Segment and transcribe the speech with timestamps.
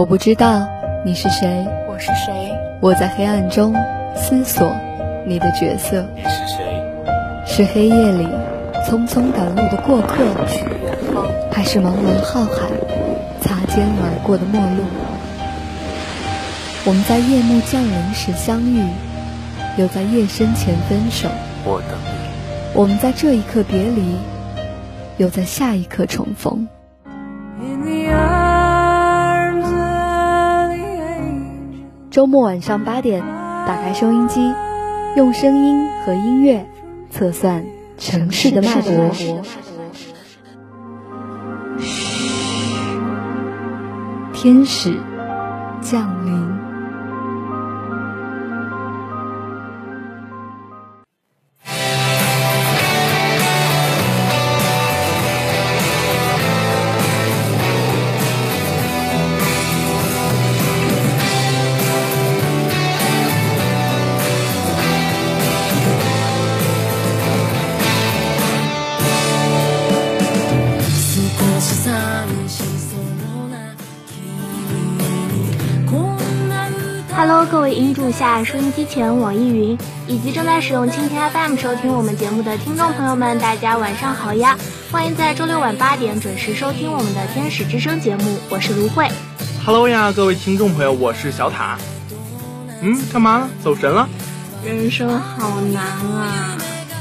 [0.00, 0.66] 我不知道
[1.04, 2.56] 你是谁，我是谁？
[2.80, 3.74] 我在黑暗中
[4.16, 4.74] 思索
[5.26, 6.06] 你的角色。
[6.16, 6.82] 你是谁？
[7.46, 8.26] 是黑夜里
[8.88, 12.70] 匆匆赶路的过客，是远方，还是茫茫浩海
[13.42, 14.84] 擦肩而过的陌路？
[16.86, 18.82] 我们在夜幕降临时相遇，
[19.76, 21.28] 又在夜深前分手。
[21.66, 22.72] 我等你。
[22.72, 24.16] 我们在这一刻别离，
[25.18, 26.66] 又在下一刻重逢。
[32.10, 33.22] 周末晚上八点，
[33.66, 34.52] 打开收音机，
[35.14, 36.66] 用声音和音乐
[37.08, 37.64] 测算
[37.98, 39.10] 城市的脉搏。
[44.32, 44.98] 天使
[45.80, 46.39] 降临。
[78.12, 84.56] 下、收音机前、网易云以及正在使用蜻蜓 FM 收听我们节目的听众朋友们，大家晚上好呀！
[84.90, 89.08] 欢迎在周六晚八点准时收听我们的《天使之声》节目，我是卢慧。
[89.64, 91.78] Hello 呀，各位听众朋友，我是小塔。
[92.82, 93.50] 嗯，干嘛呢？
[93.62, 94.08] 走神了？
[94.64, 96.56] 人生好难啊！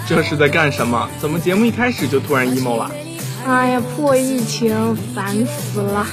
[0.08, 1.10] 这是在干什么？
[1.20, 2.92] 怎么节目一开始就突然 emo 了？
[3.48, 6.06] 哎呀，破疫情，烦死了！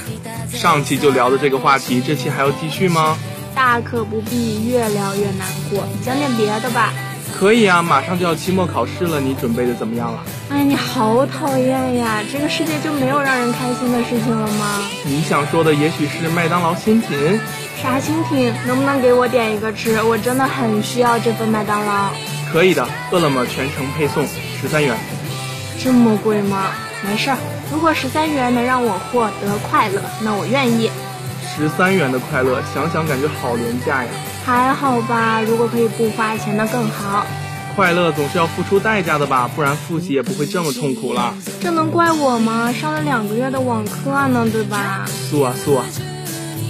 [0.51, 3.17] 上期就聊的这个话题，这期还要继续吗？
[3.57, 5.83] 大可不必，越聊越难过。
[6.05, 6.93] 讲点别的吧。
[7.35, 10.19] 可以啊，马上就要期末考试了，你准备的怎么样了？
[10.51, 12.19] 哎，你好讨厌呀！
[12.31, 14.83] 这个世界就没有让人开心的事情了吗？
[15.05, 17.39] 你想说的也许是麦当劳新品。
[17.81, 18.53] 啥新品？
[18.67, 20.03] 能不能给我点一个吃？
[20.03, 22.11] 我真的很需要这份麦当劳。
[22.53, 24.23] 可以的，饿了么全程配送，
[24.61, 24.95] 十三元。
[25.79, 26.67] 这么贵吗？
[27.03, 27.37] 没事儿，
[27.71, 30.91] 如果十三元能让我获得快乐，那我愿意。
[31.57, 34.09] 十三元的快乐，想想感觉好廉价呀。
[34.45, 37.25] 还好吧，如果可以不花钱，那更好。
[37.75, 41.33] 快乐总是要付出代价的吧，不然复习也不会这么痛苦了。
[41.59, 42.71] 这能怪我吗？
[42.71, 45.05] 上了两个月的网课呢，对吧？
[45.07, 45.85] 素啊素啊。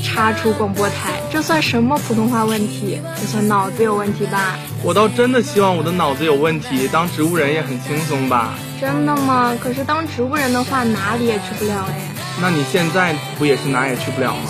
[0.03, 2.99] 插出广播台，这算什么普通话问题？
[3.19, 4.55] 这算脑子有问题吧？
[4.83, 8.55] 我倒真的希望我的脑子有问题，当植物人也很轻松吧？
[8.79, 9.53] 真的吗？
[9.61, 12.01] 可是当植物人的话，哪里也去不了哎。
[12.41, 14.49] 那你现在不也是哪也去不了吗？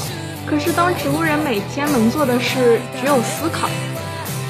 [0.50, 3.69] 可是当植物人每天能做的事只有思考。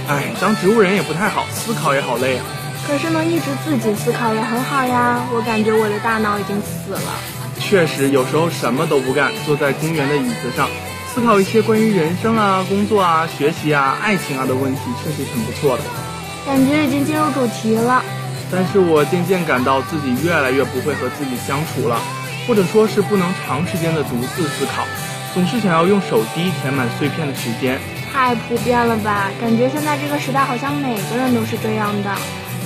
[0.08, 2.46] 哎，当植物人也不太好，思考也好累啊。
[2.88, 7.12] 可是能一直自己思考也很好呀，我感觉我的大脑已经死了。
[7.60, 10.70] 确实，有时候什么都不干，坐在公园的椅子上，
[11.14, 15.84] 思考一些关于人生啊、工作啊、学习啊、爱情啊的问题，确实挺不错的。
[16.46, 18.04] 感觉已经进入主题了。
[18.50, 22.00] 但是我渐渐感到自己越来越不会和自己相处了，
[22.48, 24.86] 或者说是不能长时间的独自思考。
[25.34, 27.80] 总是想要用手机填满碎片的时间，
[28.12, 29.30] 太普遍了吧？
[29.40, 32.16] 感觉现在这个时代好像每个人都是这样的。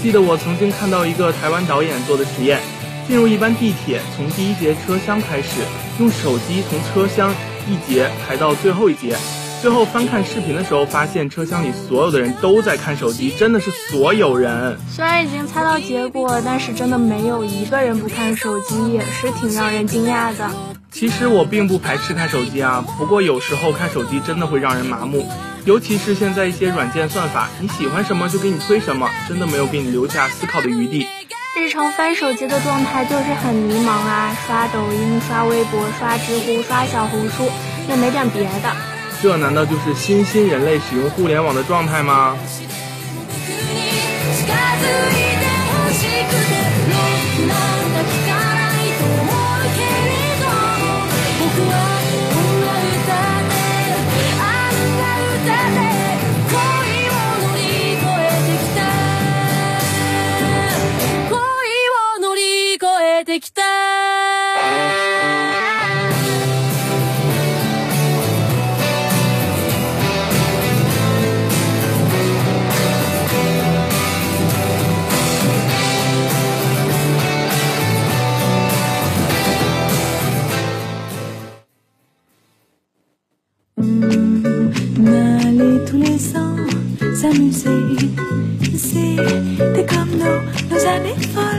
[0.02, 2.60] 记得我曾经看到一个台湾导演做的实验，
[3.08, 5.62] 进入一班地铁，从第一节车厢开始，
[6.00, 7.34] 用手机从车厢
[7.68, 9.16] 一节排到最后一节，
[9.62, 14.78] 最后翻看视频的时候，发现车厢里所有的人都在看手机，真的是所有人。
[14.90, 20.50] 虽然已经猜到结果，但是真的没有一个人不看手机，也是挺让人惊讶的。
[20.92, 25.26] 其实我并不排斥看手机啊，不过有时候看手机真的会让人麻木，
[25.66, 31.08] 尤其是现在一些软件算法，你喜欢什么就给你推什么，真的没有给你留下思考的余地。
[31.58, 37.50] 日常翻手机的状态就是很迷茫啊，刷抖音、刷微博、刷知乎、刷小红书，
[37.90, 38.76] 也没点别的。
[39.22, 42.36] 这难道就是新新人类使用互联网的状态吗？
[63.32, 63.64] détecteur
[85.88, 86.56] tous les ans
[87.16, 87.70] s'amuser,
[88.78, 91.51] c'est comme nos, nos années folles.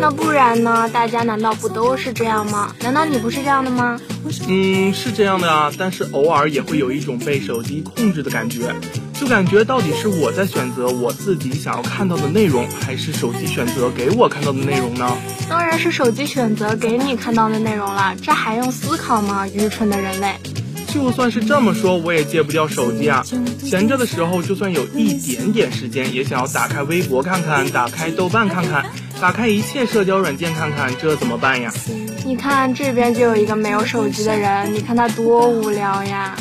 [0.00, 0.86] 那不然呢？
[0.90, 2.74] 大家难道不都是这样吗？
[2.82, 3.98] 难道你不是这样的吗？
[4.46, 8.74] 嗯，是这样的啊，但是偶尔也会有一种被手机控制的感觉。
[9.24, 15.16] 就感觉到底是我在选择我自己想要看到的内容，还是手机选择给我看到的内容呢？
[15.48, 19.48] 当然是手机选择给你看到的内容了，这还用思考吗？
[19.48, 20.34] 愚蠢的人类！
[20.88, 23.24] 就算是这么说，我也戒不掉手机啊。
[23.62, 28.84] 闲着的时候，就算有一点点时间，也想要打开微博看看，打开豆瓣看看，
[29.22, 31.72] 打开一切社交软件看看，这怎么办呀？
[32.26, 36.36] 你看这边就有一个没有手机的人，你看他多无聊呀。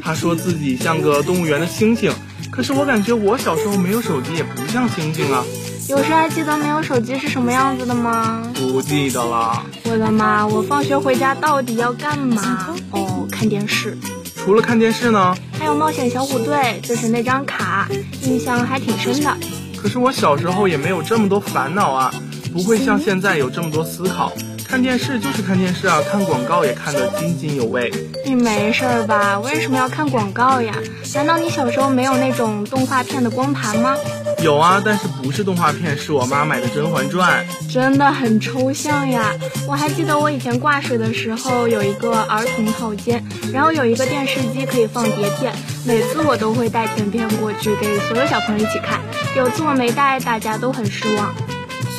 [0.00, 2.12] 他说自己像个动物园的猩猩，
[2.58, 5.44] 可是我感觉我小时候没有手机也不像星星啊。
[5.88, 8.50] 有谁还记得没有手机是什么样子的吗？
[8.52, 9.64] 不记得了。
[9.84, 10.44] 我的妈！
[10.44, 12.74] 我放学回家到底要干嘛？
[12.90, 13.96] 哦，看电视。
[14.34, 15.36] 除了看电视呢？
[15.56, 17.88] 还有冒险小虎队，就是那张卡，
[18.22, 19.36] 印象还挺深的。
[19.80, 22.12] 可是我小时候也没有这么多烦恼啊，
[22.52, 24.32] 不会像现在有这么多思考。
[24.66, 27.88] 看电视就是看电视啊，看广告也看得津津有味。
[28.28, 29.40] 你没事儿吧？
[29.40, 30.74] 为什么要看广告呀？
[31.14, 33.96] 难道你小时候没有那种动画片的光盘吗？
[34.42, 37.42] 有啊，但是不是动画片，是我妈买的《甄嬛传》。
[37.72, 39.32] 真的很抽象呀！
[39.66, 45.50] 我还记得我以前挂水的时候有一个儿童套间，然后有一个电视机可以放碟片，
[45.86, 49.00] 每次我都会带甜片过去给所有小朋友一起看。
[49.36, 51.34] 有次我没带，大家都很失望。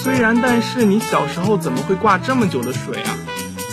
[0.03, 3.17] 虽然，但是你小时候怎么会挂这么久的水啊？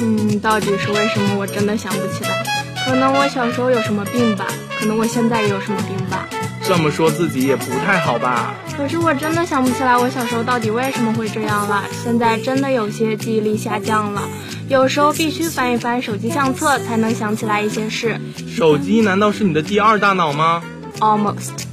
[0.01, 1.37] 嗯，到底是为什么？
[1.39, 2.45] 我真的想不起来。
[2.85, 4.47] 可能我小时候有什么病吧？
[4.79, 6.29] 可能我现在也有什么病吧？
[6.63, 8.55] 这么说自己也不太好吧？
[8.77, 11.85] 可是我真的想不起来我小时候到底为什么会这样了。
[12.05, 14.23] 现在真的有些记忆力下降了，
[14.69, 18.21] 有时候必须翻一翻手机相册才能想起来一些事。
[18.49, 20.63] 手机难道是你的第二大脑吗
[20.99, 21.65] ？Almost。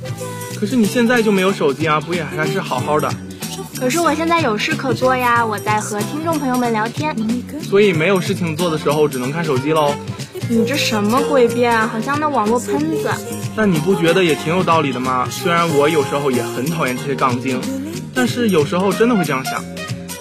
[0.60, 2.00] 可是你现在就没有手机啊？
[2.00, 3.12] 不也还是好好的？
[3.84, 7.14] 可是我现在有事可做呀，我在和听众朋友们聊天，
[7.62, 9.94] 所以没有事情做的时候只能看手机喽。
[10.48, 11.90] 你这什么诡辩啊？
[11.92, 13.12] 好像那网络喷子。
[13.58, 15.28] 但你不觉得也挺有道理的吗？
[15.30, 17.60] 虽然我有时候也很讨厌这些杠精，
[18.16, 19.62] 但是有时候真的会这样想。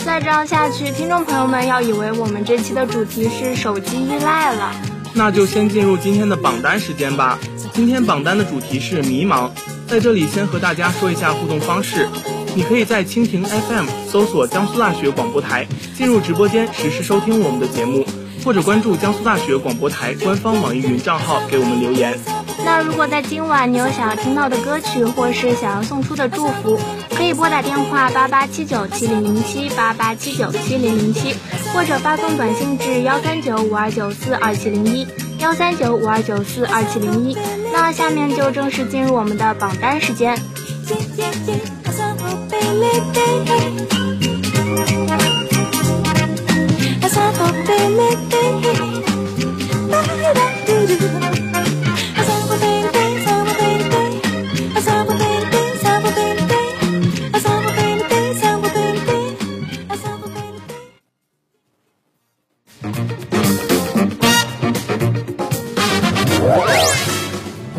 [0.05, 4.73] 再这样下去，听众朋友们要以为我们这期的主题是手机依赖了。
[5.15, 7.39] 那就先进入今天的榜单时间吧。
[7.73, 9.51] 今天榜单的主题是迷茫，
[9.87, 12.09] 在这里先和大家说一下互动方式。
[12.55, 15.67] 你可以在蜻蜓 FM 搜索江苏大学广播台，
[15.97, 18.05] 进入直播间实时收听我们的节目，
[18.45, 22.19] 或者关注江苏大学广播台官方网易云账号给我们留言。
[22.65, 26.79] 那如果在今晚你有想要听到的歌曲，或是想要送出的祝福，
[27.11, 31.35] 可以拨打电话八八七九七零零七八八七九七零零七，
[31.73, 35.07] 或者发送短信至幺三九五二九四二七零一
[35.39, 37.37] 幺三九五二九四二七零一。
[37.73, 40.39] 那下面就正式进入我们的榜单时间。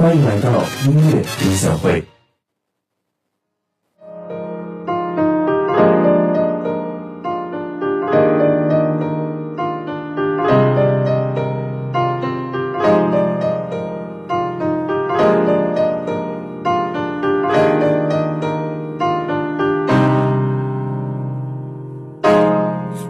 [0.03, 2.12] 欢迎来到音乐分享会。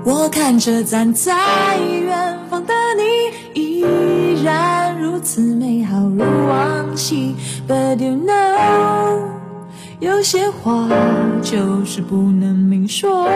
[0.05, 1.31] 我看着站在
[1.79, 7.35] 远方的你，依然如此美好如往昔。
[7.67, 9.21] But you know，
[9.99, 10.89] 有些话
[11.41, 13.29] 就是不能明说。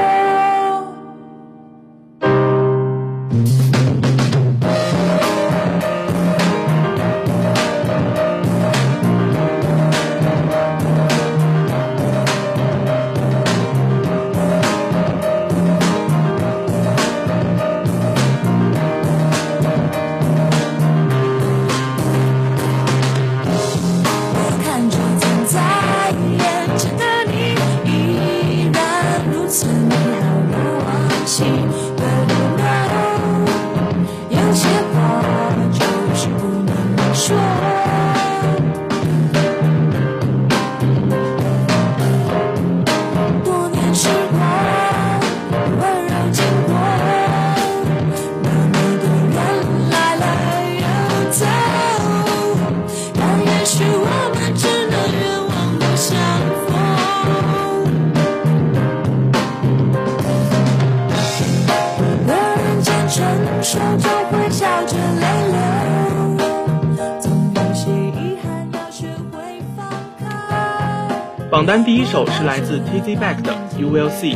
[72.08, 74.36] 首是来自 Tizzy Bac 的《You Will See》。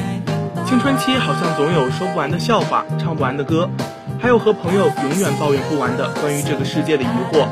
[0.68, 3.70] 青春期好像总有说不完的笑话，唱不完的歌，
[4.20, 7.48] 还有和朋友永远抱怨不完的关于这个世界的疑惑。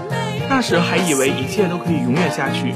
[0.49, 2.73] 那时还以为一切都可以永远下去。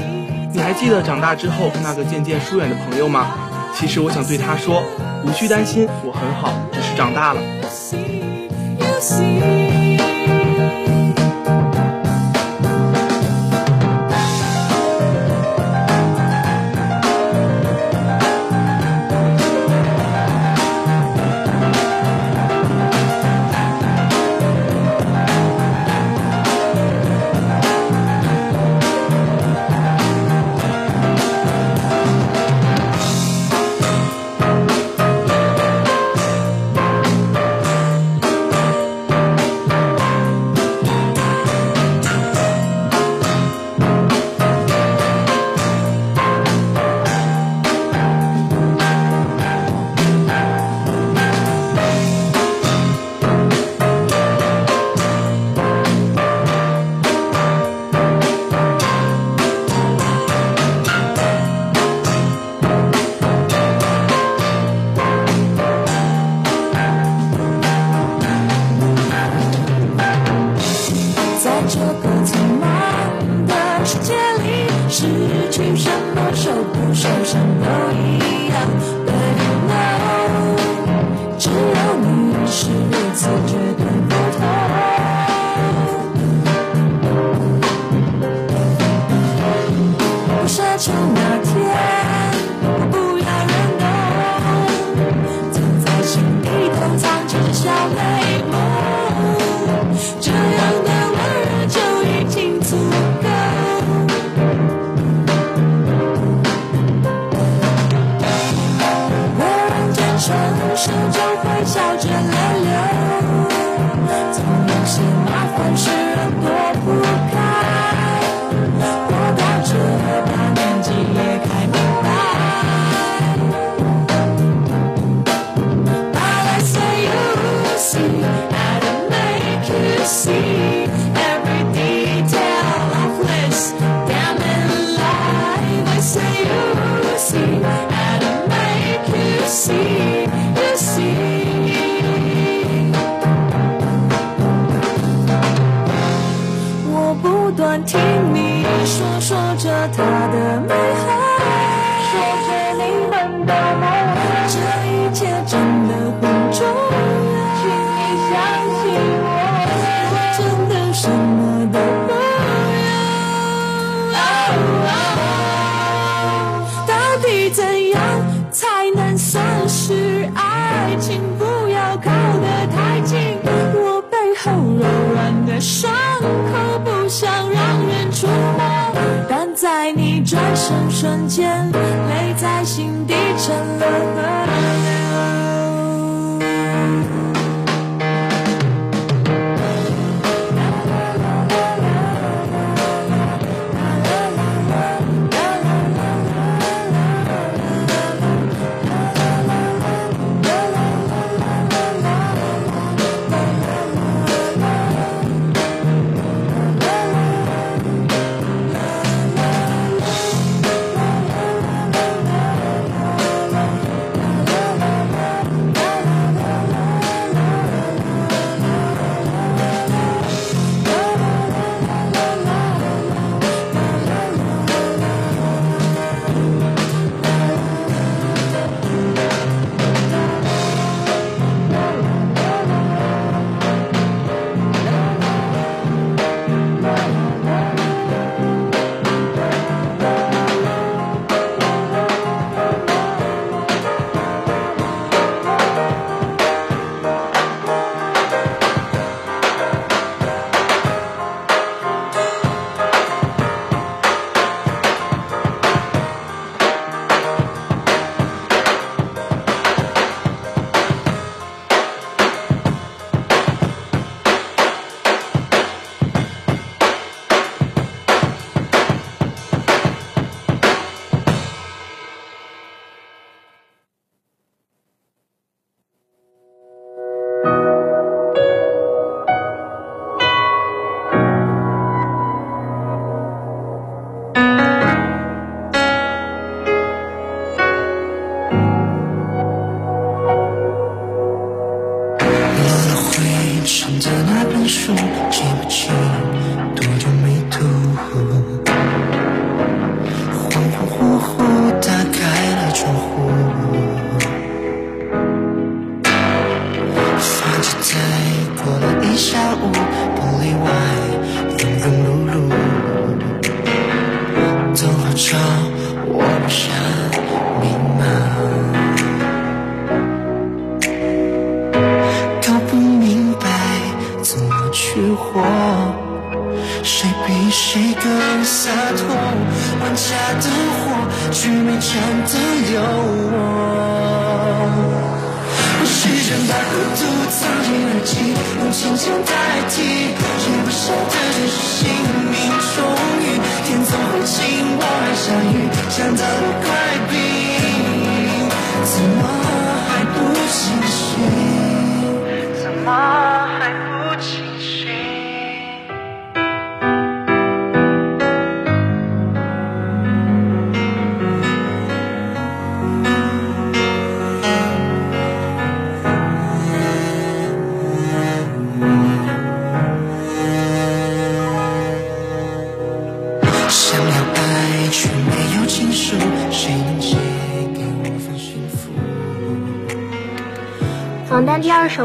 [0.54, 3.28] 你还记得长大之后那个渐渐疏远的朋友吗？
[3.76, 4.82] 其实我想对他说，
[5.26, 7.42] 无需担心，我很好，只是长大了。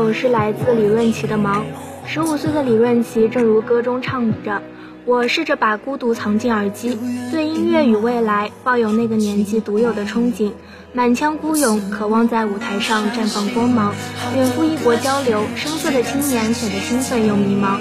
[0.08, 1.62] 我是来自李润琪的《忙》。
[2.06, 4.62] 十五岁的李润琪，正如歌中唱着
[5.04, 6.98] ：“我试着把孤独藏进耳机，
[7.30, 10.52] 对音乐与未来抱有那个年纪独有的憧憬，
[10.94, 13.94] 满腔孤勇，渴望在舞台上绽放光芒。
[14.34, 17.76] 远赴异国交流，生涩的青年显得兴奋又迷茫。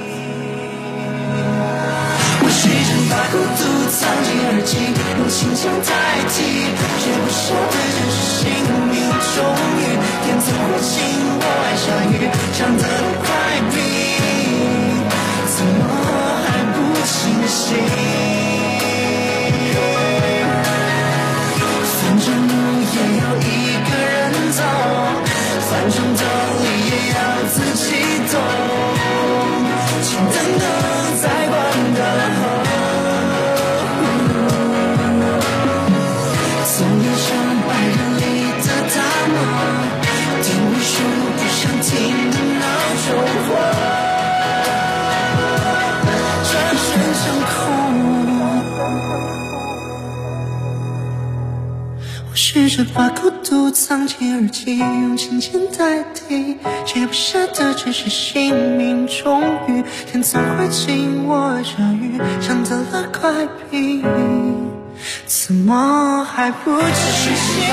[2.43, 4.75] 我试着把孤独藏进耳际，
[5.17, 6.43] 用心想代替，
[6.99, 8.76] 却不舍得这是性命
[9.37, 9.81] 终于，
[10.25, 10.89] 天总会晴，
[11.39, 13.27] 我爱下雨，想得了快
[13.69, 13.77] 冰，
[15.53, 15.79] 怎么
[16.43, 17.15] 还不清
[17.47, 18.46] 醒？
[52.77, 64.03] 我试着把孤独藏进耳机，用琴键代替，写不下的只是姓名终于，天总会晴，我爱下雨，像得了怪病，
[65.25, 67.63] 怎么还不清醒？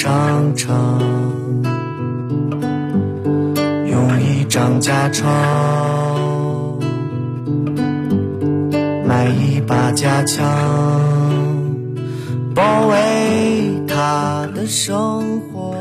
[0.00, 1.00] 商场，
[3.84, 5.26] 用一张假钞
[9.04, 10.46] 买一把假枪，
[12.54, 15.74] 包围他的生活。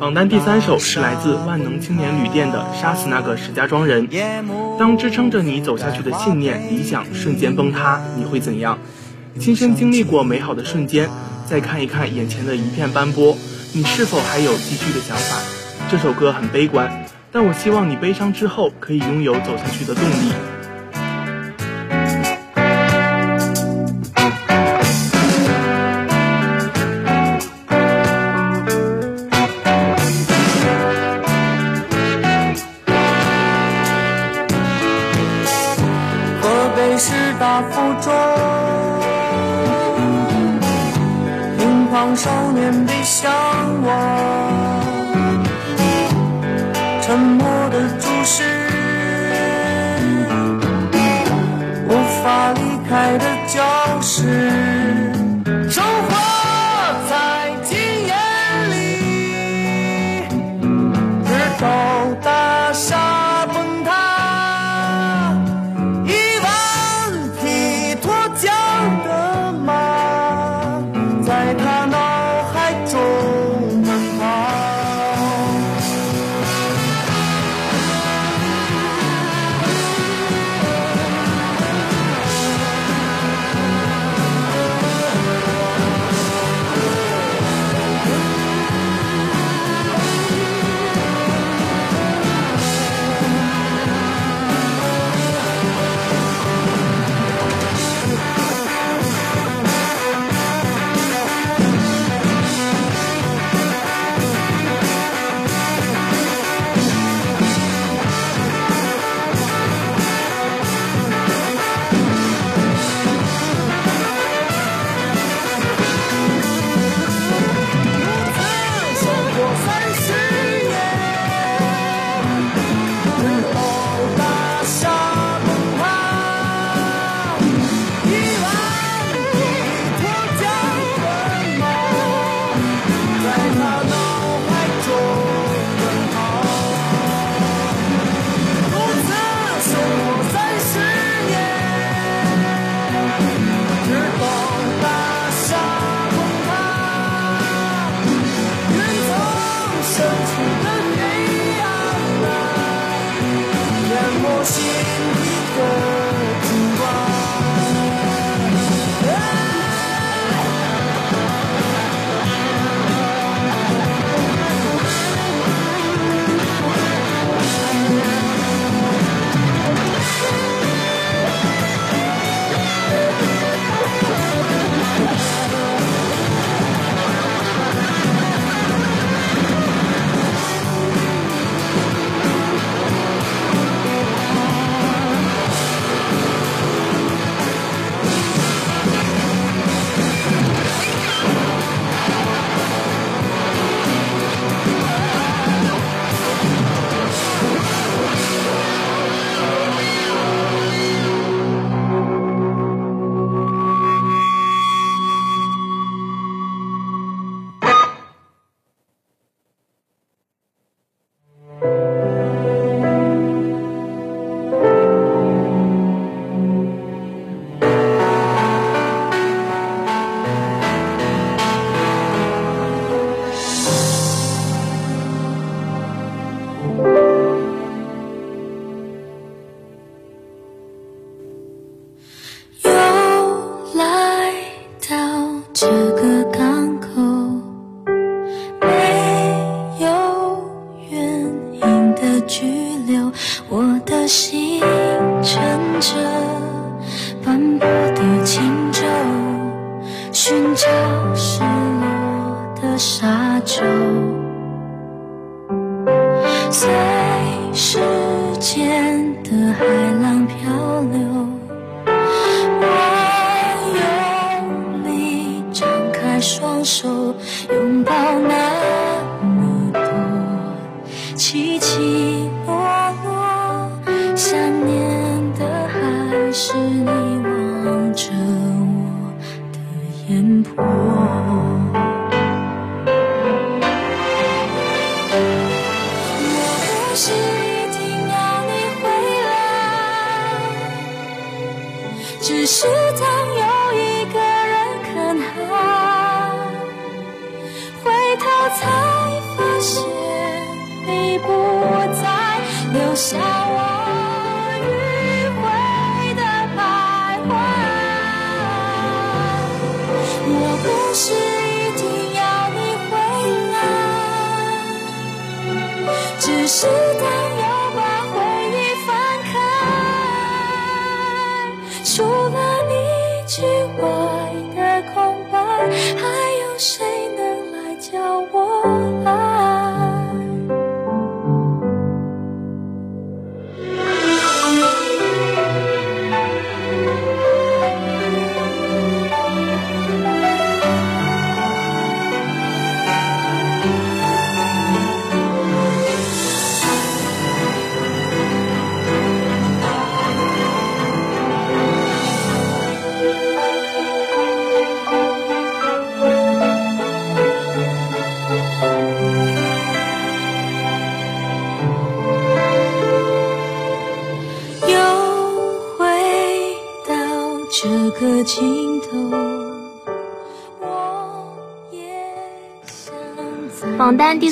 [0.00, 4.08] 榜单第三首是来自万能青年旅店的《杀死那个石家庄人》。
[4.76, 8.80] 当支撑着你走下去的信念、理想瞬间崩塌，你会怎样？
[9.38, 11.08] 亲身经历过美好的瞬间，
[11.46, 13.36] 再看一看眼前的一片斑驳，
[13.72, 15.38] 你是否还有继续的想法？
[15.90, 20.51] 这首歌很悲观，但我希望你悲伤之后可以拥有走下去的动力。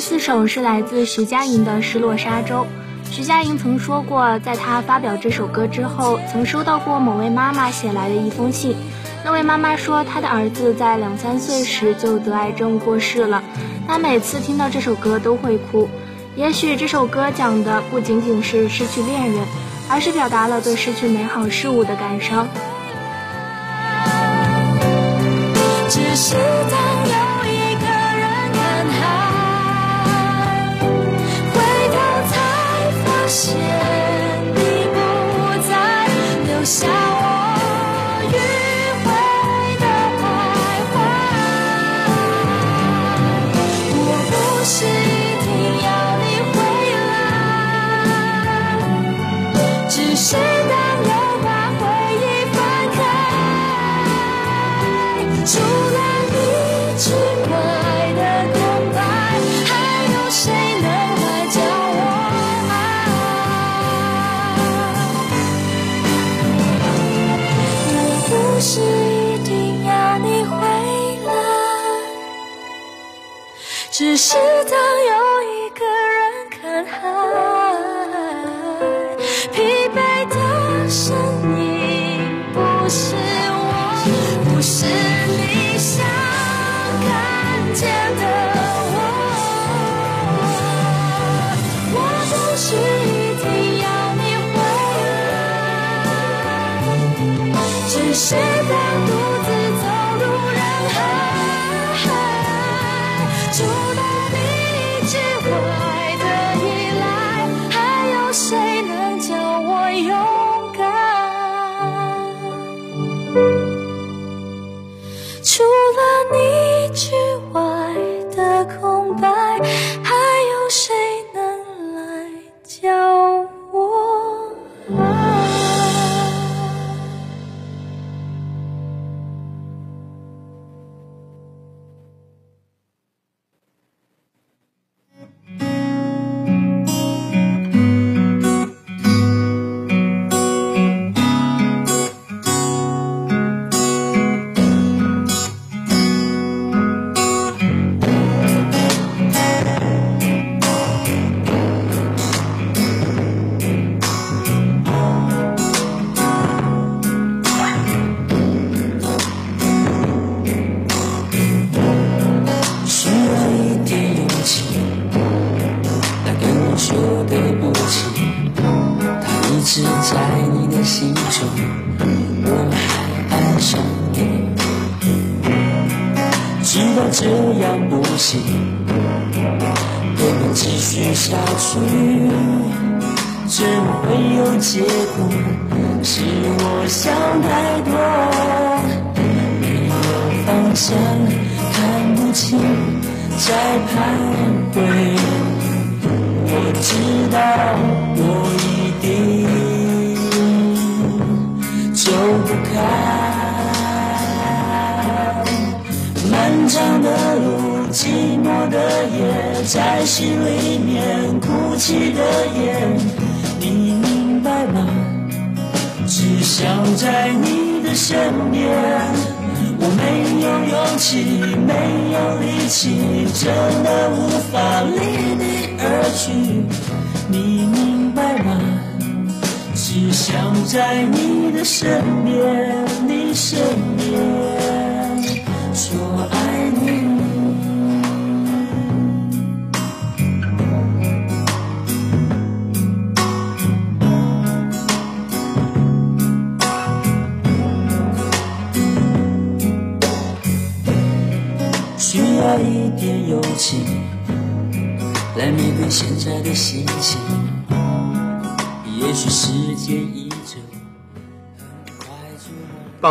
[0.01, 2.65] 第四首是来自徐佳莹的《失落沙洲》。
[3.11, 8.75] 徐佳莹曾说过，在她发表这首歌之后，曾收到过某位妈妈写来的一封信。
[9.23, 13.43] 那位妈妈说，她的儿子在两三岁时就得癌症过世了。
[13.87, 15.87] 她每次听到这首歌都会哭，
[16.35, 19.45] 也许这首歌讲的不仅仅是失去恋人，
[19.87, 22.47] 而是表达了对失去美好事物的感伤。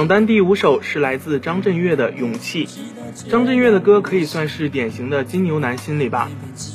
[0.00, 2.66] 榜单第五首是来自张震岳的《勇气》。
[3.30, 6.30] 张震岳的歌可以算是典型的金牛男心理吧。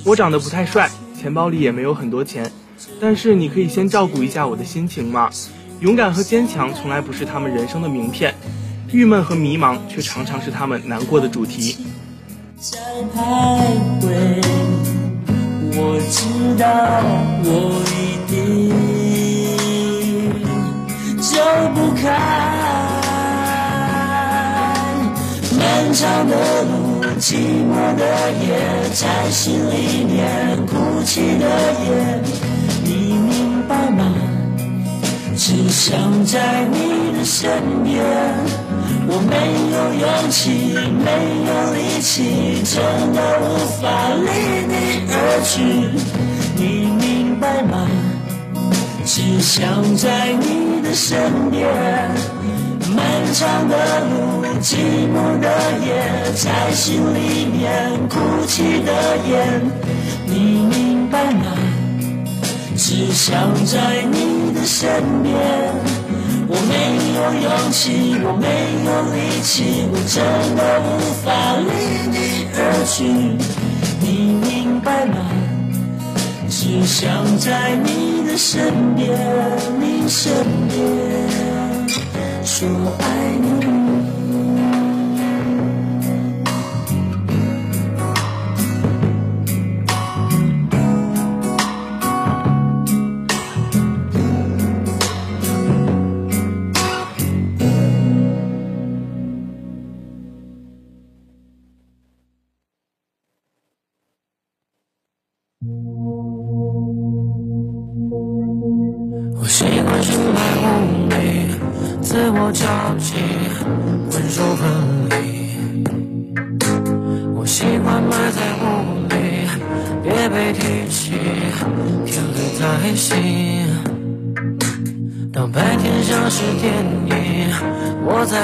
[0.05, 2.51] 我长得不太帅，钱包里也没有很多钱，
[3.01, 5.31] 但是你可以先照顾一下我的心情吗？
[5.79, 8.35] 勇敢和坚强从来不是他们人生的名片，
[8.91, 11.77] 郁闷和迷茫却常常是他们难过的主题。
[15.73, 17.01] 我知道
[17.43, 18.69] 我一定
[21.19, 21.41] 走
[21.73, 22.84] 不开。
[25.75, 26.33] 漫长的
[26.63, 28.47] 路，寂寞的夜，
[28.93, 31.45] 在心里面哭泣的
[31.83, 32.21] 夜，
[32.81, 34.05] 你明白吗？
[35.35, 37.51] 只想在你的身
[37.83, 38.05] 边，
[39.05, 39.35] 我没
[39.75, 40.71] 有勇气，
[41.03, 41.11] 没
[41.45, 42.79] 有力气，真
[43.11, 43.43] 的无
[43.81, 43.83] 法
[44.15, 44.31] 离
[44.71, 45.59] 你而去，
[46.55, 47.85] 你明白吗？
[49.03, 51.65] 只想在你的身边。
[52.93, 54.75] 漫长的路，寂
[55.09, 55.49] 寞的
[55.85, 55.89] 夜，
[56.35, 58.91] 在心里面哭泣的
[59.27, 59.61] 眼，
[60.25, 61.45] 你明白吗？
[62.77, 65.33] 只想在你的身边，
[66.47, 66.73] 我没
[67.15, 68.45] 有勇气，我没
[68.85, 70.21] 有力气，我真
[70.55, 70.87] 的无
[71.23, 71.25] 法
[71.57, 71.69] 离
[72.11, 72.95] 你而去，
[73.99, 74.05] 你
[74.47, 75.15] 明白吗？
[76.49, 79.17] 只想在你的身边，
[79.79, 80.31] 你身
[80.69, 81.54] 边。
[82.45, 83.84] 说爱你。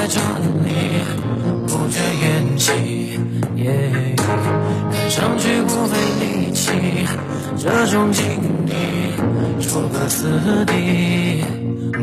[0.02, 0.98] 在这里，
[1.68, 3.20] 不觉演戏。
[4.16, 6.72] 看上去不费力气，
[7.56, 8.24] 这种境
[8.66, 8.74] 地，
[9.60, 11.44] 楚歌四地。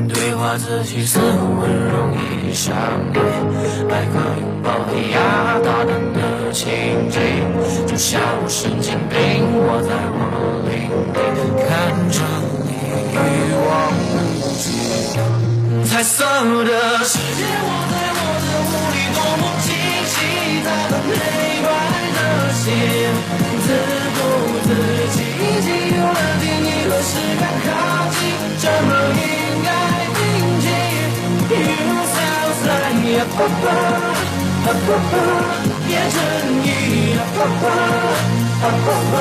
[0.07, 2.73] 对话自己似乎很容易，想
[3.11, 3.19] 你，
[3.91, 6.69] 爱个拥抱抵押大胆的情
[7.09, 7.19] 景，
[7.85, 11.19] 就像神经病，我在我领地
[11.67, 11.67] 看
[12.09, 12.23] 着
[12.63, 12.69] 你
[13.11, 13.27] 一
[13.67, 13.67] 望
[14.15, 14.15] 无
[14.55, 14.88] 际。
[15.89, 19.67] 彩色的世界我在我的手里，多么清
[20.05, 20.13] 晰，
[20.63, 21.11] 它的黑
[21.65, 21.67] 白
[22.15, 22.17] 的
[22.53, 22.63] 心，
[23.65, 23.67] 自
[24.15, 24.17] 顾
[24.69, 24.69] 自
[25.15, 25.67] 己已经
[25.97, 27.11] 有了定义，何时
[27.41, 27.67] 该靠
[28.13, 28.21] 近？
[28.59, 29.25] 怎么应
[29.65, 29.67] 该
[31.49, 31.57] ？You
[32.13, 33.65] sound like a papa,
[34.61, 35.13] a papa，
[35.87, 36.15] 别争
[36.63, 37.65] 议，a papa,
[38.61, 39.13] a papa，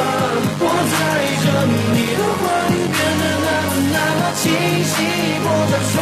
[0.60, 0.62] 我
[0.92, 0.94] 在
[1.42, 2.96] 这你的话语变
[4.34, 4.94] 清晰，
[5.42, 5.94] 不断追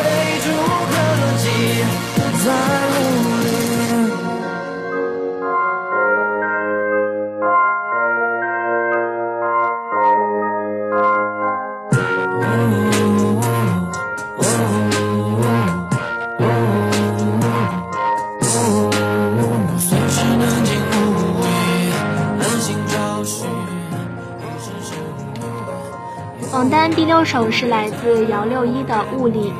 [0.42, 0.46] 逐
[0.90, 0.94] 科
[1.38, 1.44] 技，
[2.44, 2.46] 在
[26.94, 29.50] 第六首是来自姚六一的《雾里》，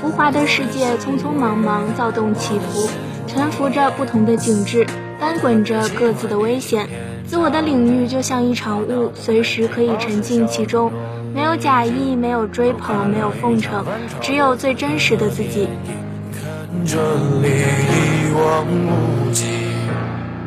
[0.00, 2.88] 浮华的世界匆匆忙忙，躁动起伏，
[3.26, 4.86] 沉浮着不同的景致，
[5.18, 6.88] 翻滚着各自的危险。
[7.26, 10.92] 自我的领域就像一场雾，随时可以沉浸其中，
[11.34, 13.84] 没有假意，没有追捧，没有奉承，
[14.20, 15.68] 只有最真实的自己。
[16.32, 16.98] 看着
[17.40, 19.46] 你一望无际，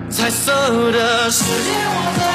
[0.09, 0.51] 彩色
[0.91, 2.34] 的世界我在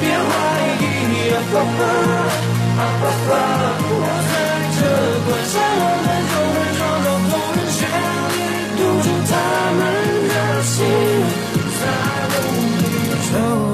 [0.00, 0.28] 别怀
[0.80, 0.82] 疑
[1.30, 1.80] ，a papa,
[2.76, 3.30] a papa，
[3.86, 3.92] 我
[4.28, 4.32] 在
[4.74, 4.78] 这
[5.24, 7.78] 关上了门就会装作动人旋
[8.32, 8.36] 律，
[8.76, 9.32] 堵住他
[9.78, 9.80] 们
[10.28, 10.74] 的心，
[11.80, 11.82] 在
[12.44, 12.52] 雾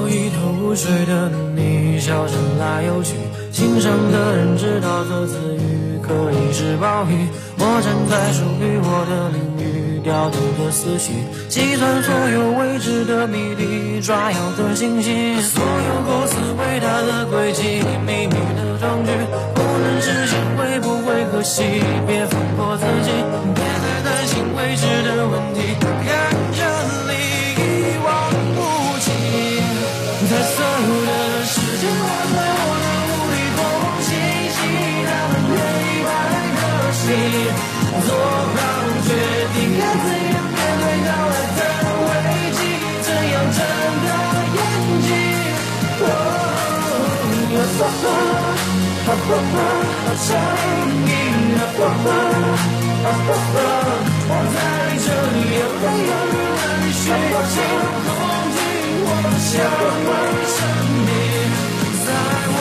[0.07, 1.11] 里，一头雾水的
[1.55, 1.59] 你，
[1.99, 3.15] 笑着来又去。
[3.51, 11.13] 心上的人知道这词语可以是暴雨，我站在属于我的领域，调动的思绪，
[11.47, 19.11] 计算所有未知的谜底，抓药的星星，所有构思伟大的轨迹，秘密的证据，
[19.55, 21.63] 不能实现会不会可惜？
[22.05, 23.11] 别放过自己，
[23.55, 25.79] 别再担心未知的问题，
[54.27, 54.57] 我在
[54.99, 56.11] 这里，没有
[56.59, 57.15] 人需要
[57.47, 57.55] 先
[58.07, 58.09] 控
[58.51, 58.57] 制
[59.03, 59.09] 我
[59.39, 59.49] 想
[60.07, 60.09] 为
[60.51, 60.57] 什
[61.05, 61.09] 么
[62.05, 62.07] 在
[62.51, 62.55] 问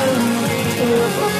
[0.46, 1.39] 你？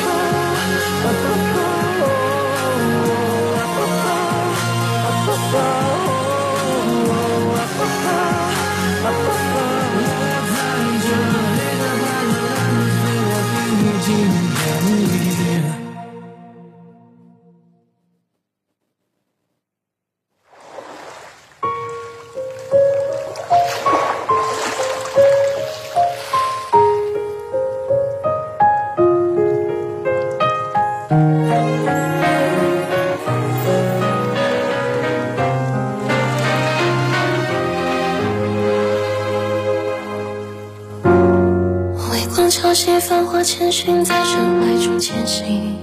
[43.71, 45.77] 寻在尘埃中前行，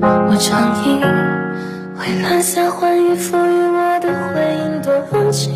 [0.00, 1.00] 我仗义
[1.98, 5.54] 为蓝色欢愉赋予我的回应多温情。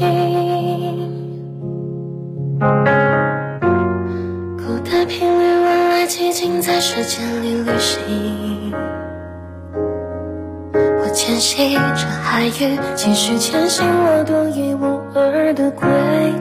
[4.56, 8.72] 古代频率万籁寂静，在时间里旅行。
[10.72, 15.86] 我坚信着海域，继续前行我独一无二的轨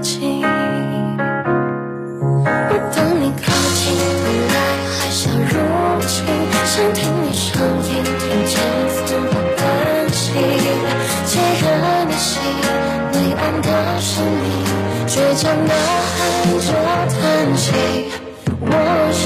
[0.02, 0.46] 迹。
[3.90, 4.56] 本来
[4.98, 5.20] 还想
[6.94, 7.50] 听你声
[7.84, 8.54] 音，听见
[9.06, 9.62] 风波奔
[10.12, 10.22] 袭，
[11.26, 11.30] 寂
[11.62, 11.66] 然
[12.08, 12.30] 的心，
[13.12, 13.68] 灰暗的
[14.00, 14.46] 生命，
[15.08, 15.72] 倔强的
[16.16, 16.18] 喊
[16.60, 16.68] 着
[17.10, 17.20] 叹
[17.58, 17.66] 息。
[18.62, 18.66] 我
[19.14, 19.22] 是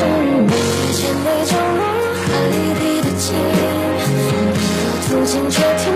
[0.47, 1.81] 你遇见你就落
[2.23, 2.25] 海
[2.79, 3.25] 底的鲸，
[4.07, 5.92] 你的途径却听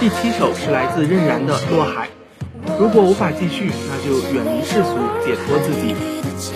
[0.00, 2.06] 第七首是来自任然的《落海》。
[2.78, 4.94] 如果无法继续，那就远离世俗，
[5.26, 5.96] 解脱自己。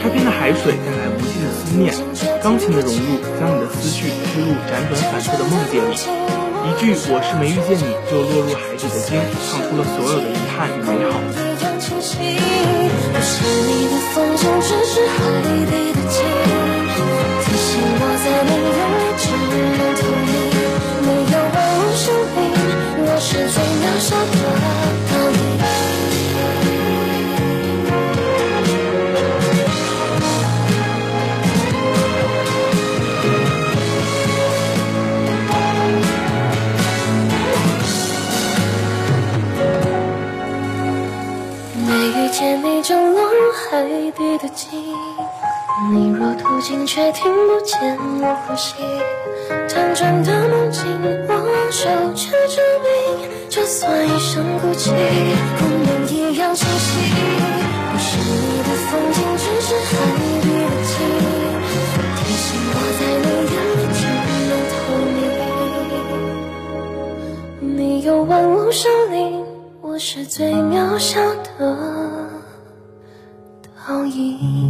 [0.01, 1.93] 开篇的海水带来无尽的思念，
[2.41, 5.95] 钢琴的融入将你的思绪推入辗转反侧的梦境里。
[6.65, 9.19] 一句“我是没遇见你就落入海底的鲸”，
[9.51, 11.19] 唱出了所有的遗憾与美好。
[16.09, 16.42] 提
[45.91, 48.75] 你若途经却听不见我呼吸，
[49.69, 50.85] 辗转的梦境，
[51.27, 51.33] 我
[51.73, 52.63] 手却证
[53.19, 54.91] 明，就算一生孤寂，
[55.59, 57.01] 光明一样清晰。
[57.91, 59.91] 不是你的风景，只是海
[60.23, 60.51] 底的
[60.87, 60.95] 鲸，
[62.17, 64.01] 提醒我在你眼里只
[64.49, 64.81] 能透
[67.67, 67.77] 明。
[67.77, 69.45] 你有万物生灵，
[69.81, 71.21] 我是最渺小
[71.59, 71.77] 的。
[73.85, 74.62] 倒影。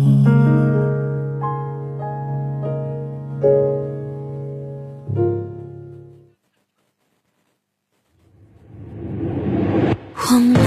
[10.32, 10.60] 忘了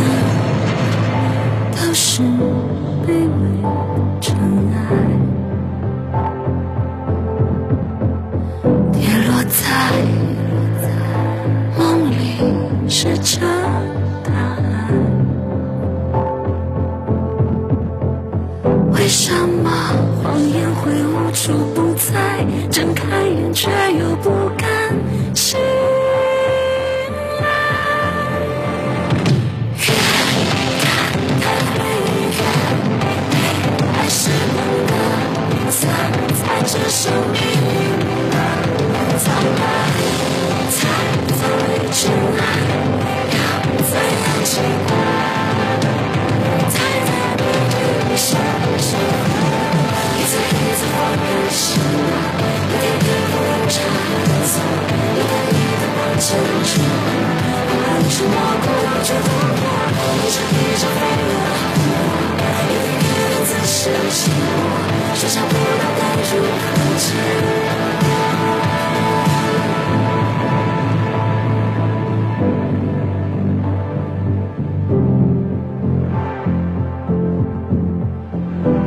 [1.72, 3.42] 都是卑微
[4.22, 4.38] 尘
[4.76, 4.78] 埃，
[8.94, 9.58] 跌落在
[11.80, 12.14] 梦里
[12.88, 13.42] 是这
[14.24, 14.64] 答案。
[18.92, 19.68] 为什么
[20.22, 22.14] 谎言会无处不在？
[22.70, 24.30] 睁开眼却又不
[36.76, 37.40] 在这生命
[38.32, 38.36] 的
[39.18, 39.64] 苍白，
[40.70, 40.78] 才
[41.32, 41.40] 会
[41.90, 42.42] 真爱，
[43.32, 43.36] 要
[43.80, 44.50] 怎样期
[44.86, 44.92] 待？
[46.74, 47.08] 太在
[47.40, 47.42] 面对
[48.18, 48.28] 现
[48.78, 48.92] 实，
[50.18, 53.74] 一次一次放任心，一点点不用差
[54.44, 54.54] 错，
[55.00, 56.28] 一点一点往前
[56.66, 56.74] 冲。
[57.72, 58.64] 爱是模糊
[59.02, 59.64] 就突破，
[60.12, 61.32] 一场一场飞蛾
[62.60, 63.80] 一点一点自食
[64.12, 64.36] 其果，
[65.16, 66.48] 设想不到该如何
[66.98, 67.14] 解。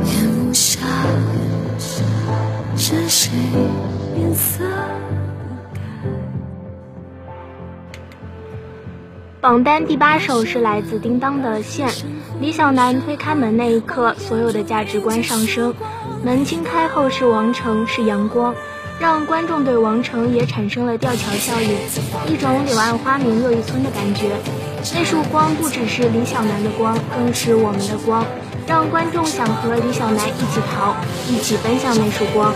[0.03, 0.81] 夜幕下，
[2.75, 3.31] 是谁
[4.15, 4.69] 脸色不
[5.73, 5.79] 改？
[9.39, 11.87] 榜单第八首是来自叮当的《线》。
[12.41, 15.73] 李小男推开门那一刻，所有的价值观上升。
[16.21, 18.53] 门轻开后是王城，是阳光，
[18.99, 21.77] 让观众对王城也产生了吊桥效应，
[22.27, 24.35] 一种柳暗花明又一村的感觉。
[24.93, 28.25] 那束光不只是李小男的光，更是我们的光，
[28.67, 30.95] 让观众想和李小男一起逃，
[31.29, 32.53] 一起奔向那束光。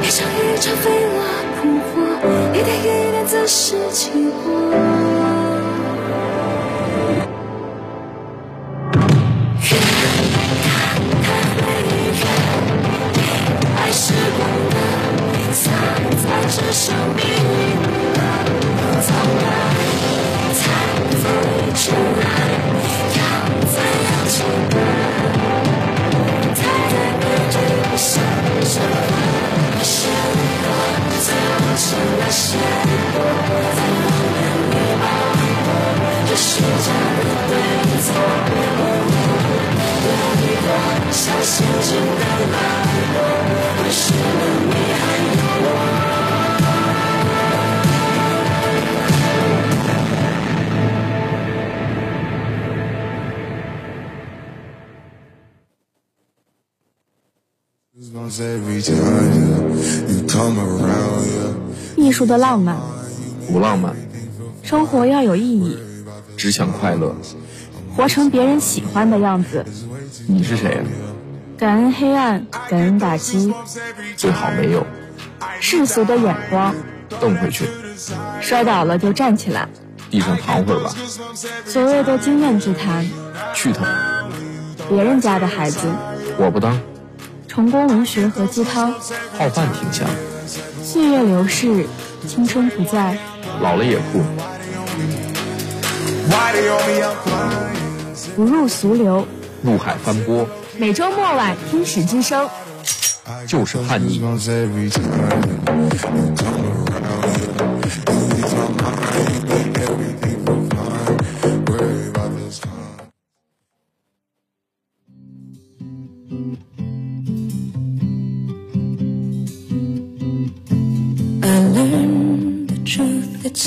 [0.00, 1.18] 一场一场飞蛾
[1.56, 1.58] 扑
[1.88, 1.92] 火，
[2.54, 2.80] 一点一
[3.10, 3.58] 点自食
[3.92, 4.00] 其
[4.44, 4.46] 果。
[16.48, 17.20] 在这生命
[18.14, 18.18] 的
[19.02, 19.44] 苍白，
[20.54, 20.60] 才
[21.04, 21.22] 会
[21.74, 21.84] 真
[22.24, 22.24] 爱，
[23.12, 23.20] 要
[23.68, 24.32] 怎样期
[24.70, 24.74] 待？
[26.54, 27.22] 太太面
[27.52, 27.54] 对
[27.98, 28.08] 现
[28.64, 28.80] 实，
[29.82, 29.92] 陷
[30.64, 30.66] 落
[31.20, 31.86] 在无情
[32.16, 32.46] 的陷
[33.12, 33.16] 落，
[33.76, 34.40] 在梦魇
[34.72, 34.74] 里
[35.04, 35.68] 熬过，
[36.28, 36.88] 这虚假
[37.18, 37.52] 的对
[38.00, 38.08] 错，
[40.00, 40.66] 我与我
[41.12, 41.88] 像陷进
[42.18, 42.22] 的
[42.52, 42.56] 烂
[43.12, 43.16] 落，
[43.82, 44.40] 为什么
[44.70, 45.02] 你还
[61.96, 62.76] 艺术的浪漫，
[63.50, 63.96] 不浪漫，
[64.62, 65.78] 生活要有意义，
[66.36, 67.16] 只想快乐。
[67.96, 69.64] 活成别人喜欢的样子。
[70.26, 70.82] 你是谁呀、
[71.56, 73.54] 感恩黑暗，感恩打击，
[74.14, 74.86] 最好没有，
[75.58, 76.74] 世俗的眼光，
[77.20, 77.64] 瞪回去，
[78.42, 79.66] 摔倒了就站起来。
[80.10, 80.94] 地上躺会儿吧。
[81.64, 83.06] 所谓的经验之谈，
[83.54, 84.28] 去他妈！
[84.90, 85.88] 别人家的孩子，
[86.38, 86.78] 我不当，
[87.58, 88.94] 成功文学和鸡汤，
[89.36, 90.06] 泡饭挺香，
[90.80, 91.84] 岁月流逝，
[92.24, 93.18] 青春不在，
[93.60, 94.22] 老了也酷。
[98.36, 99.26] 不入俗流。
[99.62, 102.48] 怒海翻波，每周末晚听史之声，
[103.44, 104.22] 就是叛逆。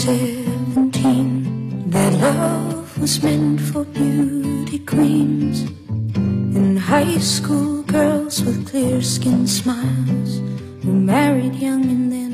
[0.02, 5.62] 17 Their love was meant for beauty queens.
[6.16, 10.42] And high school girls with clear skin smiles
[10.82, 12.31] Who married young and then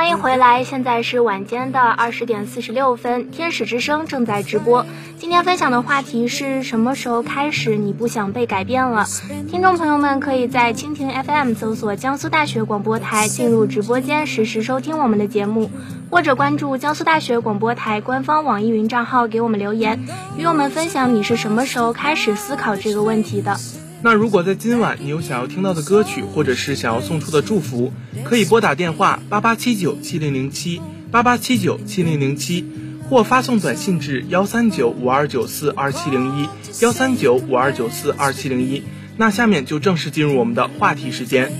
[0.00, 4.86] 欢迎回来，现在是晚间的二十点四十六分，天使之声正在直播。
[5.18, 9.04] 今天分享的话题是什么时候开始你不想被改变了？
[9.50, 15.70] 听众朋友们可以在蜻蜓 FM 搜索江苏大学广播台，进入直播间实时收听我们的节目，
[16.10, 20.06] 或者关注江苏大学广播台官方网易云账号给我们留言，
[20.38, 23.58] 与我们分享你是什么时候开始思考这个问题的。
[24.02, 27.92] 那如果在今晚你有想要听到的歌曲，或者是想要送出的祝福，
[28.24, 30.80] 可以拨打电话八八七九七零零七
[31.10, 32.64] 八八七九七零零七，
[33.10, 36.48] 或发送短信至幺三九五二九四二七零一
[36.80, 38.82] 幺三九五二九四二七零一。
[39.18, 41.52] 那下面就正式进入我们的话题时间。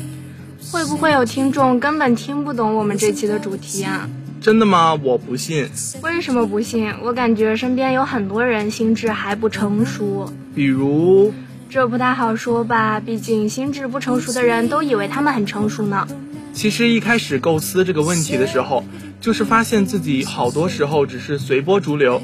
[0.73, 4.09] 会不会有听众根本听不懂我们这期的主题啊？
[4.41, 4.95] 真的吗？
[4.95, 5.69] 我不信。
[6.01, 6.91] 为什么不信？
[7.03, 10.33] 我感觉身边有很多人心智还不成熟。
[10.55, 11.35] 比如。
[11.71, 16.09] 这不太好说吧，毕竟心智不成熟的人都以为他们很成熟呢。
[16.53, 18.85] 其实一开始构思这个问题的时候，
[19.21, 22.21] 就是发现自己好多时候只是随波逐流，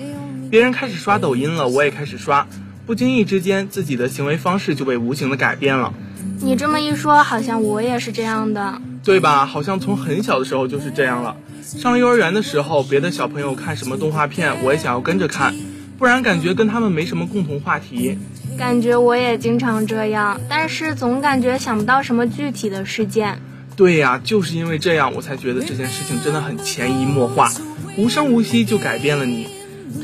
[0.51, 2.49] 别人开始刷抖音了，我也开始刷，
[2.86, 5.94] 不经意之间自己的行为方式就被无形的改变了。
[6.40, 9.47] 你这么一说，好像我也是这样的，对吧？
[9.47, 11.36] 好像从很小的时候就是这样了。
[11.62, 15.55] 上幼儿园的时候，别的小朋友看什么动画片，我也想要跟着看，
[15.99, 18.18] 不然感觉跟他们没什么共同话题。
[18.57, 23.38] 感觉我也经常这样，但是总感觉想不到什么具体的事件。
[23.76, 27.52] 对呀，就是因为这样，我才觉得这件事情真的很潜移默化，
[27.98, 29.48] 无声无息就改变了你。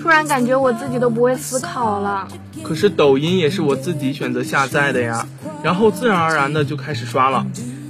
[0.00, 2.28] 突然感觉我自己都不会思考了。
[2.62, 5.26] 可是抖音也是我自己选择下载的呀，
[5.62, 7.46] 然后自然而然的就开始刷了，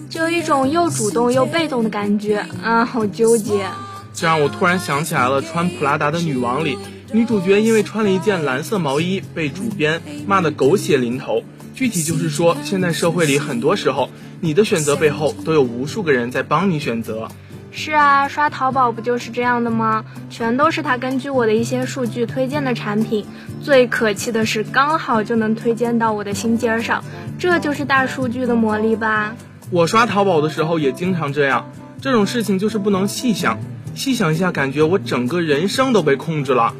[0.08, 3.66] 就有一种又主动又被动的感觉啊，好纠结。
[4.14, 6.78] 这让我突然想起来了，穿普拉达的女王里。
[7.14, 11.42] 女主角因为穿了一件蓝色毛衣，被主编骂得狗血淋头。
[11.74, 14.08] 具体就是说，现在社会里很多时候，
[14.40, 17.28] 你的选择背后都有无数个人在帮你选择。
[17.70, 20.04] 是啊，刷淘宝不就是这样的吗？
[20.30, 23.26] 全都是他根据我的一些数据推荐的产品。
[23.62, 27.04] 最可气的是，刚好就能推荐到我的心尖上，
[27.38, 29.36] 这就是大数据的魔力吧？
[29.70, 33.58] 我刷淘宝的时候也经常这样，这种事情就是不能细想，
[33.94, 36.74] 细想一下，感觉我整个人生都被控制了。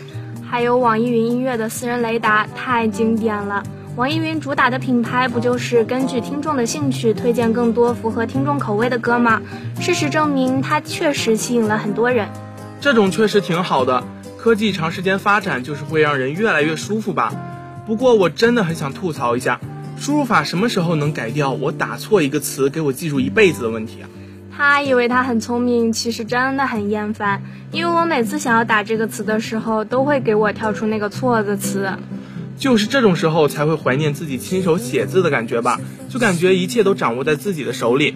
[0.53, 3.63] 还有网易云音乐的私人雷达太经典了。
[3.97, 9.41] 网易云主打的品牌不就是根据听众的兴趣推荐更多符合听众口味的歌吗？
[9.81, 12.29] 事实证明，它确实吸引了很多人。
[12.83, 14.05] 这种确实挺好的。
[14.37, 17.33] 科技长时间发展就是会让人越来越舒服吧。
[17.87, 19.59] 不过我真的很想吐槽一下，
[19.97, 24.09] 输入法什么时候能改掉我打错一个词给我记住一辈子的问题啊？
[24.55, 27.43] 他以为他很聪明，其实真的很厌烦。
[27.73, 31.91] 因为我每次想要打这个词的时候，都会给我跳出那个错的词。
[32.59, 38.15] 就是这种时候才会怀念自己亲手写字的感觉吧，就感觉一切都掌握在自己的手里。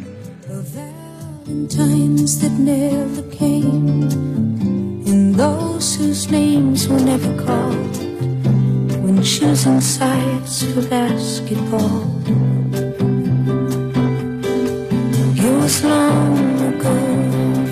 [15.67, 16.97] Was long ago,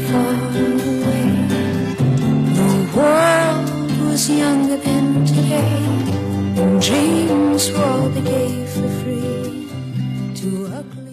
[0.09, 0.35] far
[0.67, 1.27] away.
[2.59, 5.79] The world was younger than today,
[6.61, 9.69] and dreams were all they gave for free
[10.39, 11.04] to ugly.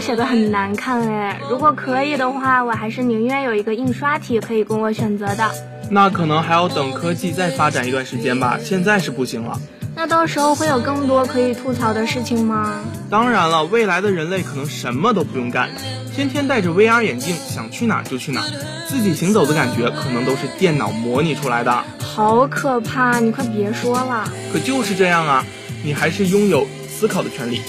[0.00, 5.50] 写的很难看哎，如果可以的话，我还是宁愿有一个印刷体可以供我选择的。
[5.90, 9.60] 那可能还要等科技再发展一段时间吧，现在是不行了。
[9.96, 12.80] 那到时候会有更多可以吐槽的事情吗？
[13.10, 15.68] 当然了，未来的人类可能什么都不用干，
[16.14, 18.46] 天天戴着 VR 眼镜，想去哪儿就去哪儿，
[18.88, 21.84] 自己行走的感觉可能都是电脑模拟出来的。
[22.00, 23.18] 好可怕！
[23.18, 24.32] 你快别说了。
[24.52, 25.44] 可就是这样啊，
[25.82, 27.60] 你还是拥有思考的权利。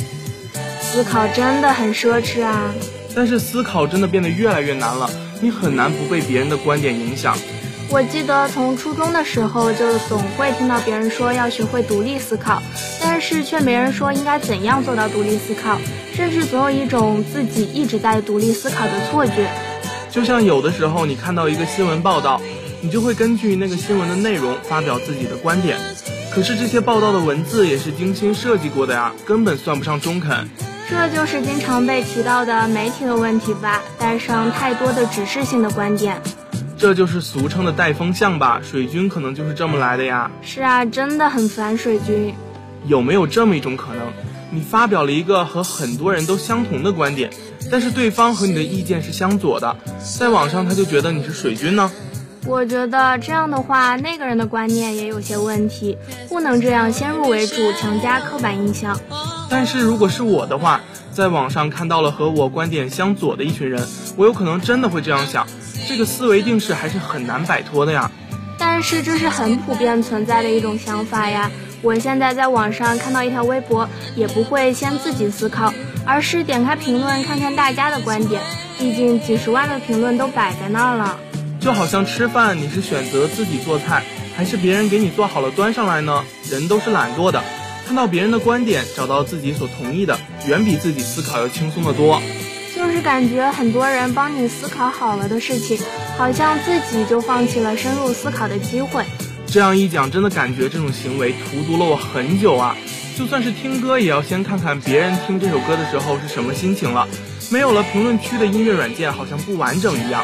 [0.92, 2.70] 思考真的很奢侈啊！
[3.16, 7.38] 但是思考真的变得越来越难了，你很难不被别人的观点影响。
[7.88, 12.62] 我记得从初中的时候就总会听到别人说要学会独立思考，
[13.00, 15.80] 但是却没人说应该怎样做到独立思考，
[16.14, 19.50] 甚至总有一种自己一直在独立思考的错觉。
[20.10, 22.42] 就像有的时候你看到一个新闻报道，
[22.82, 25.80] 你就会根据那个新闻的内容发表自己的观点。
[26.34, 30.50] 可是这些报道的文字也是精心设计过的呀，根本算不上中肯。
[30.92, 36.22] 这就是经常被提到的媒体的问题吧，带上太多的指示性的观点。
[36.78, 40.30] 这就是俗称的带风向吧，水军可能就是这么来的呀。
[40.42, 42.36] 是啊，真的很烦水军。
[42.86, 44.12] 有没有这么一种可能，
[44.52, 47.30] 你发表了一个和很多人都相同的观点，
[47.72, 49.78] 但是对方和你的意见是相左的，
[50.20, 51.89] 在网上他就觉得你是水军呢？
[52.46, 59.00] 我觉得这样的话，那个人的观念也有些问题，不能这样先入为主，强加刻板印象。
[59.50, 60.82] 但是如果是我的话，
[61.12, 63.88] 在网上看到了和我观点相左的一群人，
[64.18, 65.46] 我有可能真的会这样想，
[65.88, 68.10] 这个思维定式还是很难摆脱的呀。
[68.58, 71.52] 但是这是很普遍存在的一种想法呀。
[71.84, 75.74] 我现在在网上看到一条微博，也不会先自己思考，
[76.06, 78.42] 而是点开评论看看大家的观点，
[78.78, 81.20] 毕竟几十万的评论都摆在那儿了。
[81.62, 84.03] 就好像吃饭，你是选择自己做菜，
[84.36, 86.26] 还是别人给你做好了端上来呢？
[86.49, 87.39] 人都是懒惰的。
[87.86, 92.20] 看到别人的观点，找到自己所同意的，远比自己思考要轻松的多。
[92.76, 95.78] 就是感觉很多人帮你思考好了的事情，
[96.18, 99.05] 好像自己就放弃了深入思考的机会。
[99.45, 102.76] 这样一讲，真的感觉这种行为荼毒了我很久啊！
[103.16, 107.07] 就算是听歌，也要先看看别人听这首歌的时候是什么心情了。
[107.51, 110.24] 没有了评论区的音乐软件，好像不完整一样。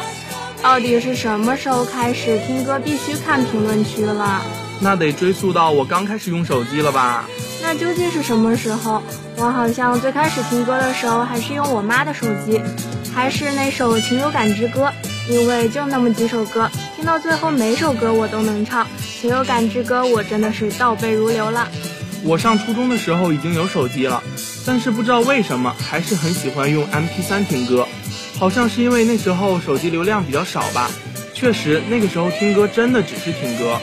[0.62, 4.42] 到底是什么时候开始听歌必须看评论区了？
[4.80, 7.24] 那得追溯到我刚开始用手机了吧？
[7.62, 9.02] 那究竟是什么时候？
[9.36, 12.60] 我好像最开始听歌的时候还是用我妈的手机，
[13.14, 14.86] 还是那首《情有感之歌》，
[15.32, 18.84] 因为就那么几首歌，听到最后每首歌我都能唱，
[19.20, 21.68] 《情有感之歌》我真的是倒背如流了。
[22.24, 24.20] 我上初中的时候已经有手机了，
[24.66, 27.86] 但是不知道为什么还是很喜欢用 MP3 听歌，
[28.38, 30.88] 好像是因为那时候手机流量比较少吧。
[31.34, 33.78] 确实，那个时候听歌真的只是听歌。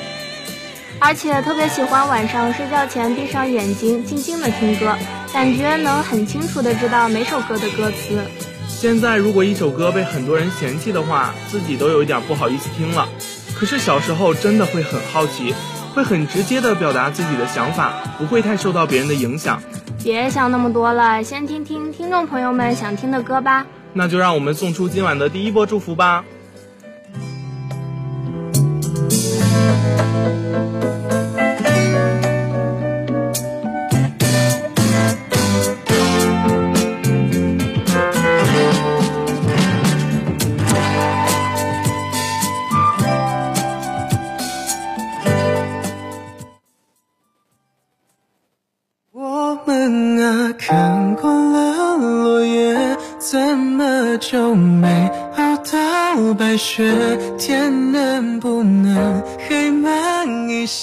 [0.97, 4.95] 而且特别喜欢晚上睡觉前闭上眼睛，静静的听歌，
[5.34, 8.24] 感觉能很清楚的知道每首歌的歌词。
[8.68, 13.10] 现在如果一首歌被很多人嫌弃的话，自己都有一点不好意思听了。
[13.53, 15.53] 可是小时候真的会很好奇，
[15.93, 19.62] 会很直接的表达自己的想法，不会太受到别人的影响。
[20.01, 23.66] 别想那么多了，先听听听众朋友们想听的歌吧。
[23.98, 26.26] 那就让我们送出今晚的第一波祝福吧。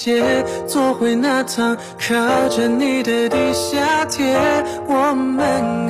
[0.03, 4.35] 些，做回那趟靠着你的地下铁？
[4.85, 5.39] 我们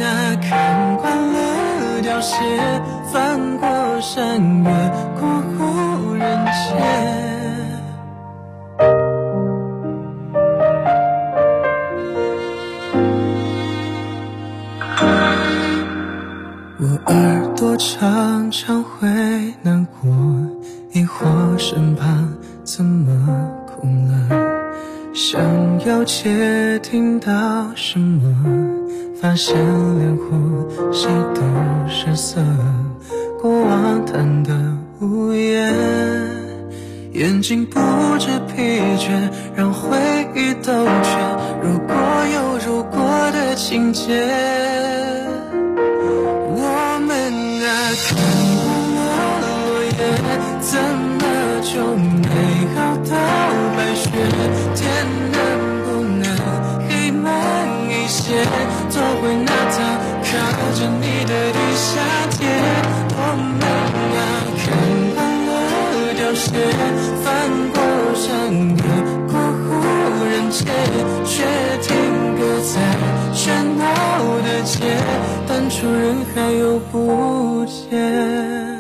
[0.04, 2.36] 啊，看惯了凋谢，
[3.12, 3.68] 翻过
[4.02, 4.70] 山岳，
[5.20, 6.62] 过户人间。
[16.80, 19.08] 我耳朵常常会
[19.64, 20.12] 难过，
[20.92, 22.32] 疑惑身旁
[22.64, 23.10] 怎么
[24.10, 24.54] 了？
[25.14, 25.40] 想
[25.86, 27.32] 要窃听到
[27.76, 28.22] 什么，
[29.22, 29.56] 发现
[30.00, 31.42] 连呼吸都
[31.88, 32.42] 失色。
[33.40, 34.52] 过往谈的
[35.00, 35.72] 无言，
[37.12, 37.80] 眼睛不
[38.18, 39.98] 知疲倦，让回
[40.34, 41.38] 忆兜圈。
[41.62, 41.94] 如果
[42.34, 42.98] 有如果
[43.32, 44.26] 的情节。
[46.56, 47.12] 我们
[47.62, 47.70] 啊，
[48.08, 48.18] 看
[48.56, 48.66] 过
[48.96, 49.06] 了
[49.44, 49.46] 落
[49.84, 49.92] 叶，
[50.62, 50.72] 怎
[51.20, 51.22] 么
[51.62, 52.28] 就没
[52.78, 52.80] 熬
[53.10, 53.14] 到？
[54.76, 54.84] 天
[55.32, 55.38] 能
[55.86, 55.88] 不
[56.22, 56.26] 能
[56.88, 57.28] 黑慢
[57.90, 58.46] 一些，
[58.90, 59.76] 做回那趟
[60.22, 60.30] 靠
[60.76, 61.90] 着你的地下
[62.30, 62.38] 铁？
[63.16, 63.18] 我
[63.60, 63.62] 们
[64.14, 64.22] 啊，
[64.60, 64.64] 看
[65.16, 65.52] 惯了
[66.14, 66.46] 凋谢，
[67.24, 67.26] 翻
[67.74, 67.78] 过
[68.14, 68.24] 山
[68.78, 68.82] 岳，
[69.28, 69.34] 过
[69.64, 69.66] 户
[70.26, 70.62] 人街，
[71.26, 71.34] 却
[71.82, 71.90] 停
[72.38, 72.72] 格在
[73.34, 73.42] 喧
[73.78, 73.82] 闹
[74.44, 74.74] 的街，
[75.48, 76.04] 单纯人
[76.34, 78.73] 海又不见。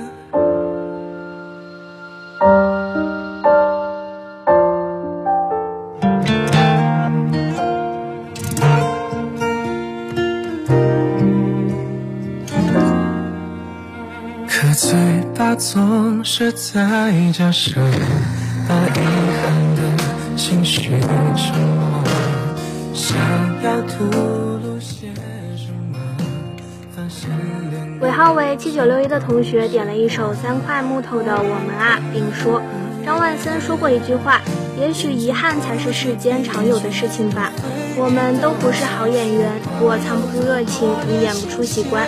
[15.55, 17.79] 总是在假设，
[18.67, 18.99] 把遗
[19.41, 19.81] 憾的
[20.35, 20.89] 情绪
[21.35, 22.03] 沉默，
[22.93, 23.17] 想
[23.61, 25.07] 要吐露些
[25.55, 25.99] 什么，
[26.95, 27.29] 发现
[28.01, 32.61] 尾号为七九六一的同学点了一首三块木头的《我们啊》，并说
[33.05, 34.41] ：“张万森说过一句话
[34.79, 37.51] ：“也许遗憾才是世间常有的事情吧。”
[37.95, 42.07] 我们都不是好演员，我藏不住热情，你演不出习惯。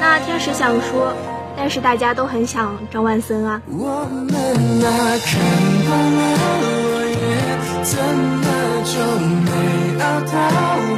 [0.00, 1.12] 那天使想说，
[1.56, 3.60] 但是大家都很想张万森啊。
[3.66, 4.34] 我们
[4.84, 4.88] 啊，
[5.24, 5.40] 看
[5.86, 6.20] 惯了
[6.60, 7.14] 落叶，
[7.82, 8.46] 怎么
[8.84, 8.92] 就
[9.44, 9.48] 没
[10.02, 10.32] 熬到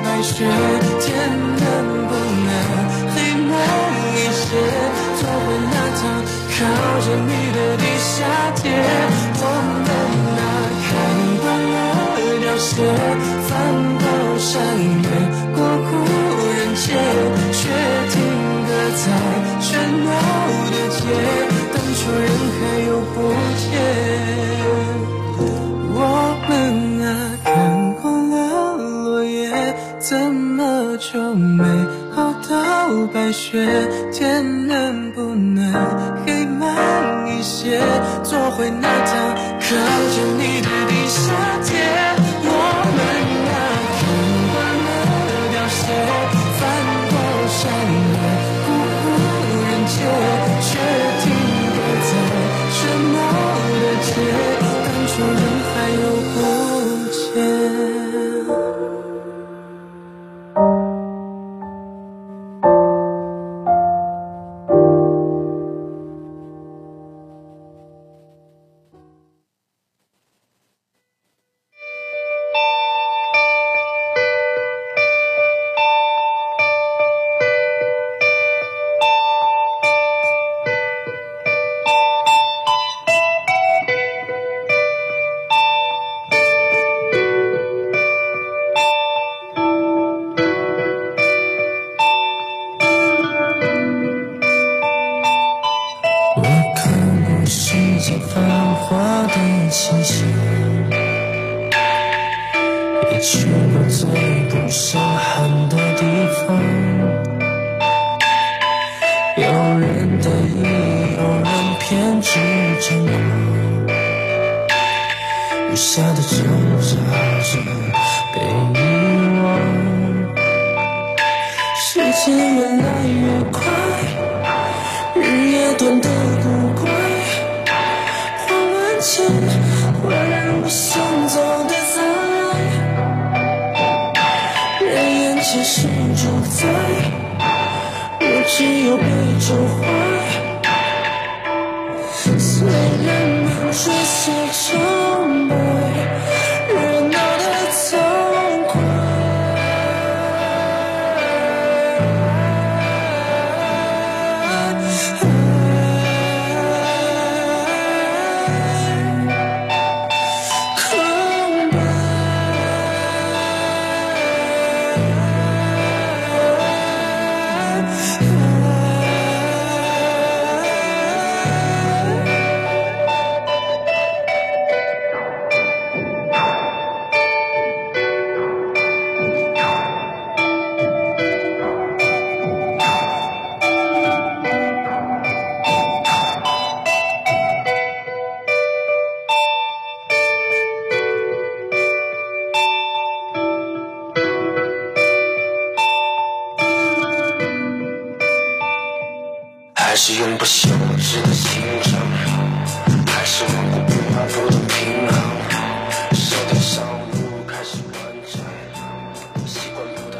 [0.03, 0.45] 白雪？
[1.01, 1.07] 天
[1.61, 1.65] 能
[2.09, 2.13] 不
[2.47, 2.49] 能
[3.15, 3.17] 黑
[3.53, 3.55] 暗
[4.15, 4.45] 一些，
[5.17, 6.01] 做回那趟
[6.51, 6.57] 靠
[7.01, 8.15] 着你的地下
[8.57, 8.65] 铁？
[9.39, 9.43] 我
[9.85, 9.89] 们
[10.37, 10.41] 啊，
[10.83, 10.89] 看
[11.43, 11.75] 惯了
[12.41, 12.75] 凋谢，
[13.47, 13.49] 翻
[14.01, 14.03] 过
[14.39, 14.51] 山
[15.03, 15.07] 岳，
[15.55, 15.89] 过户
[16.57, 16.85] 人街，
[17.53, 17.59] 却
[18.11, 18.15] 停
[18.67, 19.05] 格在
[21.73, 22.27] 当初人
[22.57, 23.17] 海又不
[23.57, 23.65] 见，
[25.95, 25.99] 我
[26.49, 26.51] 们
[27.03, 27.09] 啊，
[27.45, 27.47] 看
[28.03, 28.35] 过了
[28.77, 31.65] 落叶，怎么就没
[32.17, 33.89] 熬到白雪？
[34.13, 35.73] 天能不能
[36.25, 37.81] 黑慢一些，
[38.25, 41.33] 做回那趟靠着你的地下
[41.63, 42.16] 铁？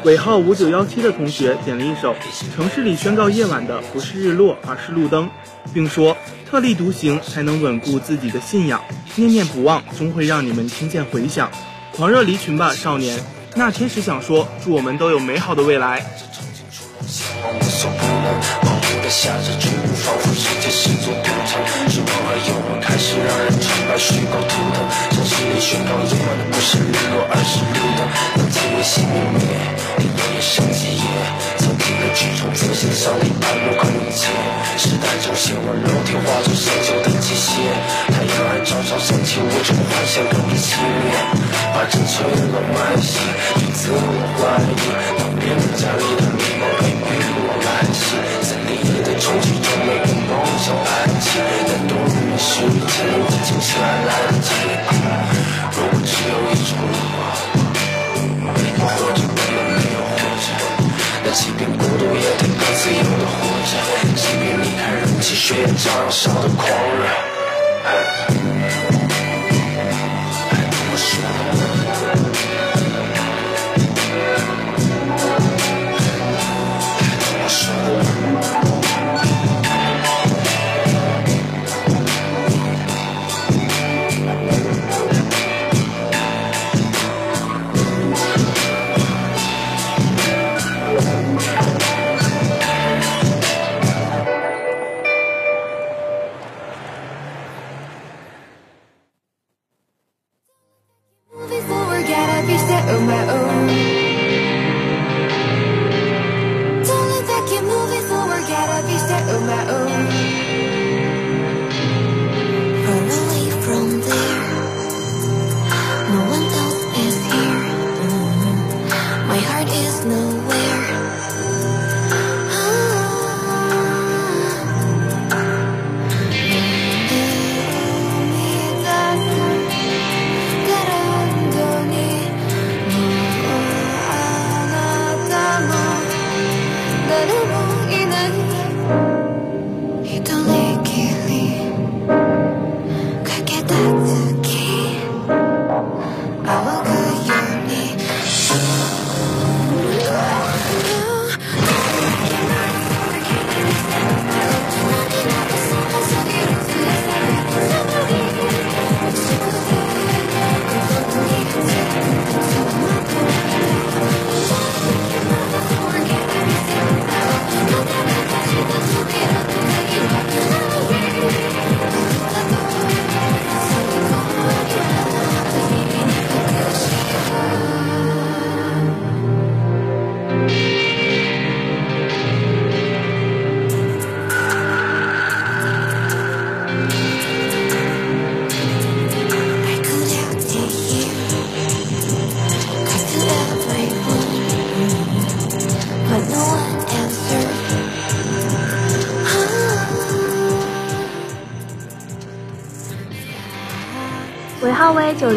[0.07, 2.13] 尾号五九幺七的同学点了一首
[2.55, 5.25] 《城市里宣告夜晚的不是日落，而是路灯》，
[5.73, 6.15] 并说
[6.49, 8.81] ：“特立独行才能稳固自己的信仰，
[9.17, 11.51] 念念不忘终会让你们听见回响。
[11.91, 13.21] 狂热离群吧，少年！”
[13.53, 16.05] 那天使想说：“祝我们都有美好的未来。”
[19.09, 19.71] 下着雨，
[20.03, 21.63] 仿佛世界是座赌场。
[21.87, 24.83] 失望和诱惑开始让人崇拜虚构图腾。
[25.15, 28.03] 城市里宣告夜晚的不是日落，而是路灯。
[28.35, 29.47] 当机会熄灭灭，
[29.97, 31.07] 你我也升级耶。
[31.57, 34.27] 曾经的举重自信，上帝半路空劫。
[34.75, 37.63] 时代中写我肉体化作生锈的机械。
[38.11, 41.15] 太阳还照常升起，我这幻想更比熄灭。
[41.71, 43.23] 把这脆弱慢性
[43.63, 44.03] 与自我
[44.35, 44.83] 怀疑，
[45.15, 46.63] 当别人家里的迷茫
[50.57, 50.85] 想安
[51.21, 51.29] 静，
[51.67, 54.49] 但多余的时间，已经醒还来不及。
[55.71, 56.91] 如果只有一种路，
[58.79, 60.45] 活着不能没有活着，
[61.23, 63.37] 那即便孤独也得更自由的活
[63.69, 63.71] 着，
[64.15, 67.05] 即便离开人气，血液照样烧的狂热。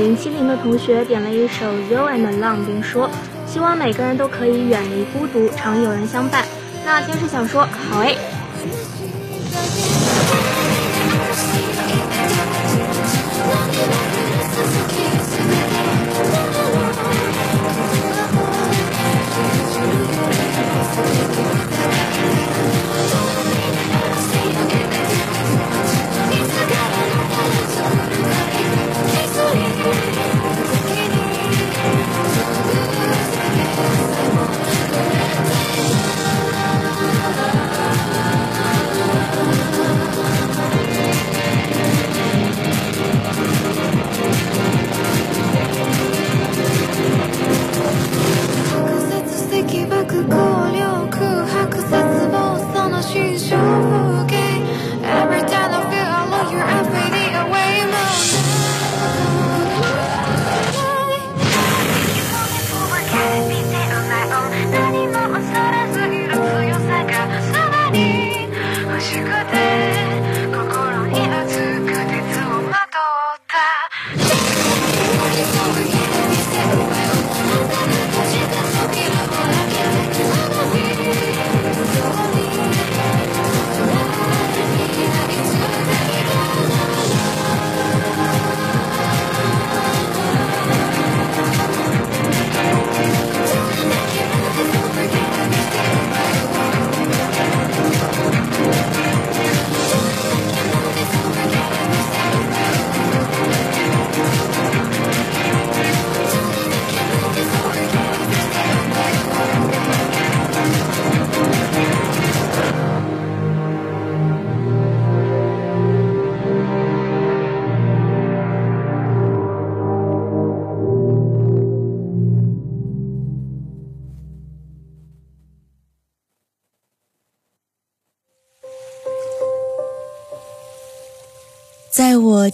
[0.01, 3.11] 零七零的同学点了一首《You and Long》，并说
[3.47, 6.43] ：“希望每个人都可以远离孤独，常有人相伴。”
[6.87, 8.17] 那天使想说：“好诶。”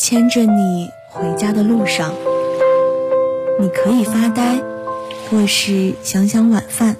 [0.08, 2.14] 牵着你回家的路上，
[3.58, 4.62] 你可以发呆，
[5.28, 6.94] 或是想想晚饭。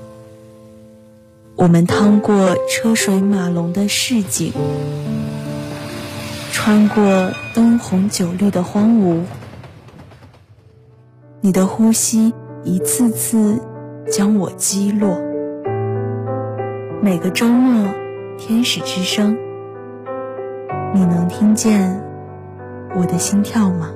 [1.55, 4.53] 我们趟过车水马龙的市井，
[6.51, 9.21] 穿过灯红酒绿的荒芜。
[11.41, 12.35] 你的呼吸
[12.65, 13.61] 一次次
[14.11, 15.17] 将我击落。
[17.01, 17.89] 每个周末，
[18.37, 19.39] 天使之声，
[20.93, 22.05] 你能听见？
[22.97, 23.93] 我的心跳吗？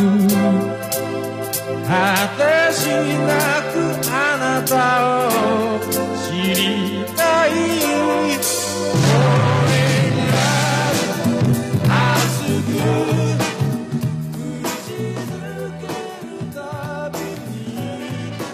[0.00, 0.28] 嗯。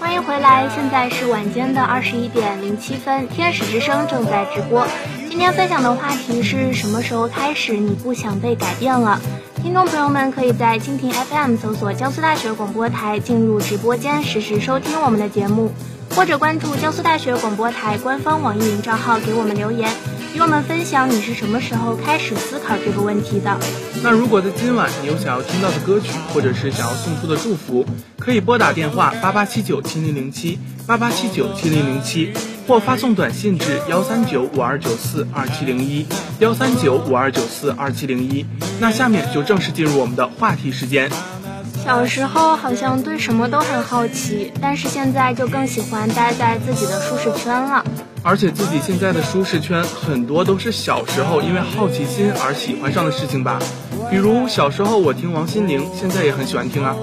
[0.01, 4.87] 欢迎回来，现在是晚间的二十一点零七分，天使之声正在直播。
[5.35, 9.21] 今天分享的话题是什么时候开始你不想被改变了？
[9.61, 15.73] 听众朋友们可以在蜻蜓 FM 搜索江苏大学广播台，进入直播间实时收听我们的节目，
[16.15, 19.91] 或者关注江苏大学广播台官方网易云账号给我们留言，
[20.35, 23.57] 与我们分享你是什么时候开始思考这个问题的。
[24.03, 27.87] 那如果在今晚你有想要听到的歌曲，或者是想要送出的祝福，
[28.19, 30.59] 可以拨打电话八八七九七零零七
[30.89, 32.33] 八八七九七零零七，
[32.67, 36.05] 或发送短信至幺三九五二九四二七零一
[36.41, 38.45] 幺三九五二九四二七零一。
[38.81, 41.09] 那下面就正式进入我们的话题时间。
[41.85, 47.85] 小时候好像对什么都很好奇，但是现在就更喜欢待在自己的舒适圈了。
[48.23, 53.59] 而且自己现在的舒适圈很多都是小时候因为好奇心而喜欢上的事情吧。
[54.11, 56.97] 比如小时候我听王心凌，现在也很喜欢听啊。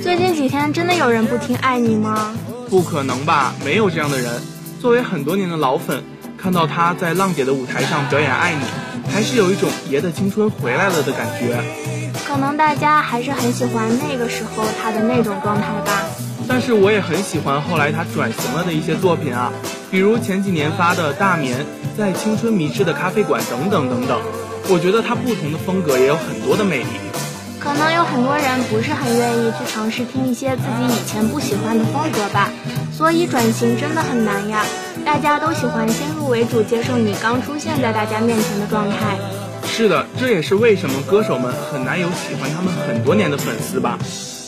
[0.00, 2.32] 最近几天真的有人不听《爱你》吗？
[2.70, 4.30] 不可能吧，没有这样的人。
[4.80, 6.04] 作为很多年的老粉，
[6.38, 8.64] 看到他在浪姐的舞台上表演《爱你》，
[9.12, 11.60] 还是有一种爷的青春回来了的感觉。
[12.34, 16.02] 可能大家还是很喜欢那个时候他的那种状态吧。
[16.48, 19.52] 但是我也很喜欢后来他转型了的一些作品啊，
[19.88, 21.60] 比如前几年发的《大眠》、
[21.96, 24.18] 在青春迷失的咖啡馆等等等等。
[24.68, 26.90] 我觉得他不同的风格也有很多的魅力。
[27.60, 32.50] 可能有很多人不是很愿意去尝试听一些自己以前不喜欢的风格吧，
[32.92, 34.64] 所以转型真的很难呀。
[35.04, 39.16] 大家都喜欢先入为主接受你刚出现在大家面前的状态。
[39.76, 43.98] 是的，这也是为什么歌手们很难有喜欢他们很多年的粉丝吧。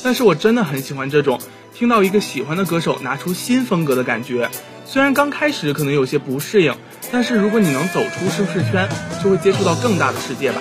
[0.05, 1.41] 但是我真的很喜欢这种
[1.75, 4.49] 听到一个喜欢的歌手拿出新风格的感觉。
[4.85, 6.73] 虽然刚开始可能有些不适应，
[7.11, 8.89] 但是如果你能走出舒适圈，
[9.21, 10.61] 就会接触到更大的世界吧。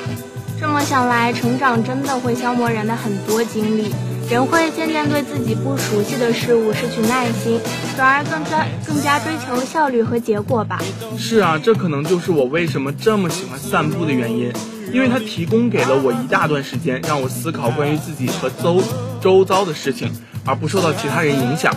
[0.60, 3.94] 这么想来，成长真的会消磨人的很多精力，
[4.30, 7.60] 人会渐渐对自己不熟悉的事物失去耐心，
[7.96, 10.82] 转而更加更加追求效率和结果吧。
[11.18, 14.52] 是啊，这可能就是我为什么这么喜欢散步的原因，
[14.92, 18.82] 因为它提供给了我一大段时间，让我思考关于自己和周
[19.22, 20.12] 周遭的事情，
[20.44, 21.72] 而不受到其他人影响。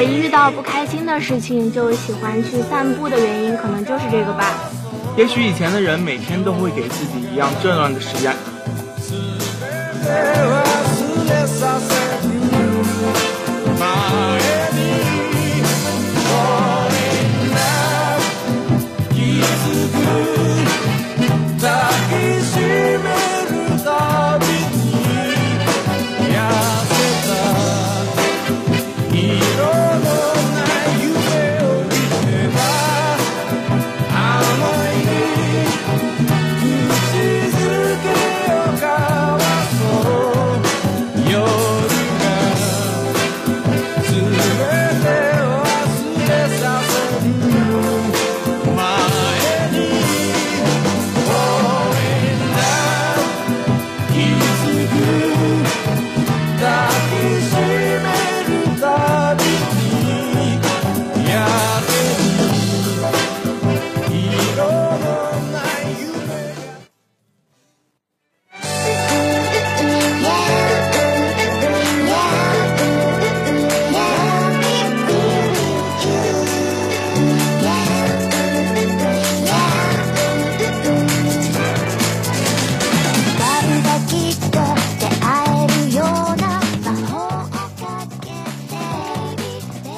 [0.00, 4.54] 我一遇到不开心的事情，就喜欢去散步的原因，可能就是这个吧。
[5.14, 8.34] 也许以前的人每天都会给自己一样这样的实验。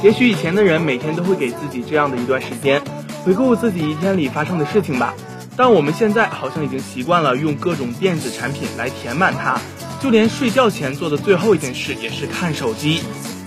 [0.02, 2.82] 也许以前的人每天都会给自己这样的一段时间，
[3.24, 5.14] 回顾自己一天里发生的事情吧。
[5.56, 9.60] 但我们现在好像已经习惯了用各种电子产品来填满它，
[10.00, 13.00] 就连睡觉前做的最后一件事也是看手机。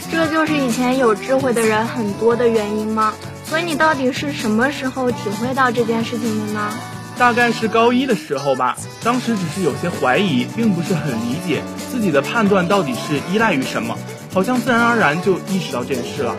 [0.09, 3.13] 这就是以前有智慧的人很多的原因吗？
[3.43, 6.71] 所以你到底是什么时候体会到这件事情的呢？
[7.17, 11.61] 大概是高一的时候吧，当时只是有些怀疑，并不是很理解
[11.91, 13.97] 自己的判断到底是依赖于什么。
[14.35, 16.35] 好像自然而然就意识到这件事了，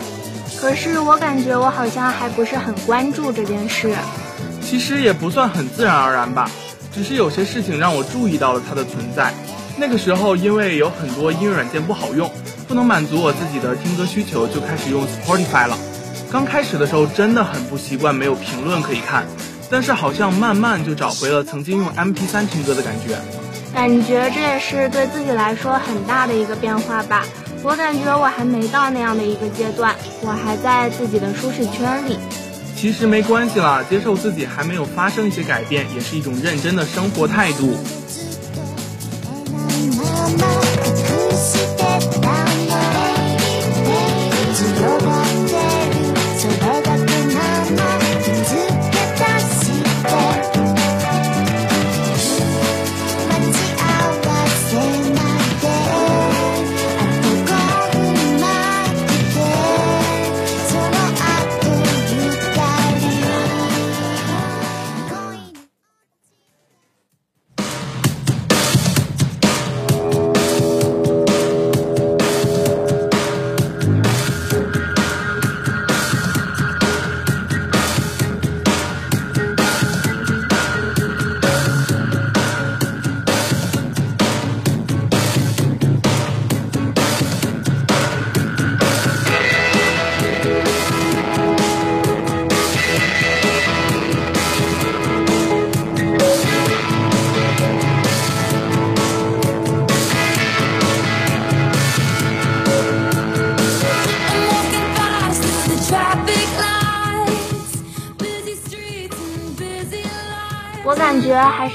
[0.61, 3.97] 可是我感觉我好像还不是很关注这件事。
[4.61, 6.51] 其实也不算很自然而然吧，
[6.95, 9.33] 只是有些事情让我注意到了它的存在。
[9.79, 12.31] 那个时候因为有很多音乐软件不好用，
[12.69, 15.79] 不能满足我自己的听歌需求，就开始用 Spotify 了。
[16.31, 19.25] 刚开始的时候真的很不习惯，没有评论可以看，
[19.71, 23.17] 但是好像慢慢就找回了曾经用 MP3 听歌的感觉。
[23.73, 27.25] 感觉这也是对自己来说很大的一个变化吧。
[27.67, 32.17] 我感觉我还没到那样的一个阶段，我还在自己的舒适圈里。
[32.77, 37.75] 其实没关系啦，接受自己还没有发生一些改变，也是一种认真的生活态度。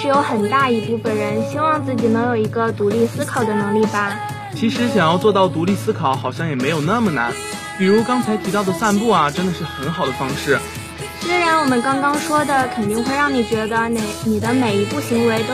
[0.02, 4.18] 是有很大一部分人希望自己能有一个独立思考的能力吧。
[4.56, 7.32] 其实想要做到独立思考，好像也没有那么难。
[7.78, 10.58] 比如刚才提到的散步啊，真的是很好的方式。
[11.20, 15.54] 虽然我们刚刚说的肯定会让你觉得哪你的每一步行为都。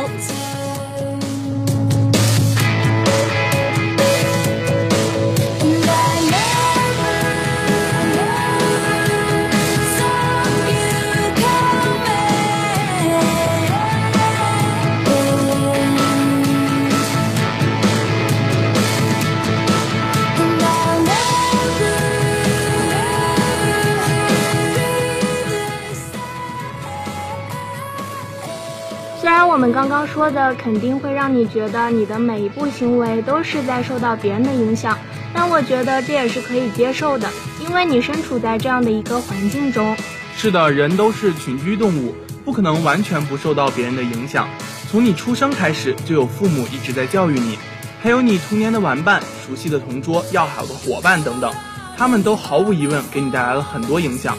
[30.07, 34.97] 说的肯定会让你觉得你的每一步行为都是在受到别人的影响，
[35.33, 37.29] 但我觉得这也是可以接受的，
[37.59, 39.95] 因为你身处在这样的一个环境中。
[40.35, 42.15] 是的，人都是群居动物，
[42.45, 44.47] 不可能完全不受到别人的影响。
[44.89, 47.57] 从你出生开始，就有父母一直在教育你，
[48.01, 51.51] 还有你童年的玩伴、熟悉的同桌、要好的伙伴等等，
[51.97, 54.37] 他们都毫无疑问给你带来了很多影响。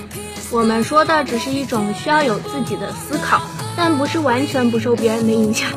[0.50, 3.42] 我们说的只是一种需要有自己的思考。
[3.80, 5.70] 但不是完全不受别人的影响。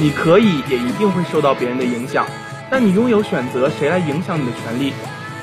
[0.00, 2.26] 你可以，也一定会受到别人的影响，
[2.70, 4.94] 但你拥有选择谁来影响你的权利。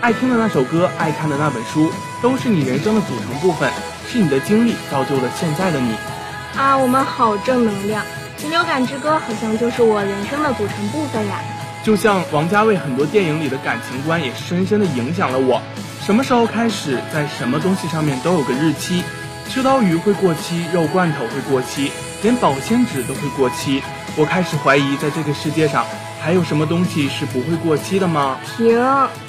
[0.02, 1.92] 爱听的那首歌，爱看的那本书，
[2.24, 3.72] 都是你人生的组成部分，
[4.08, 5.94] 是你的经历造就了现在的你。
[6.56, 8.04] 啊，我们好正能量！
[8.36, 11.40] 《禽流感之歌》好像就是我人生的组成部分呀。
[11.84, 15.62] 就像王家卫很多电影里的感情观，也深深的影响了我。
[16.02, 19.04] 什么时候开始，在什么东西上面都有个日期，
[19.50, 21.92] 秋刀鱼会过期，肉罐头会过期，
[22.22, 23.82] 连保鲜纸都会过期。
[24.16, 25.86] 我开始怀疑，在这个世界上
[26.22, 28.38] 还有什么东西是不会过期的吗？
[28.58, 28.78] 停，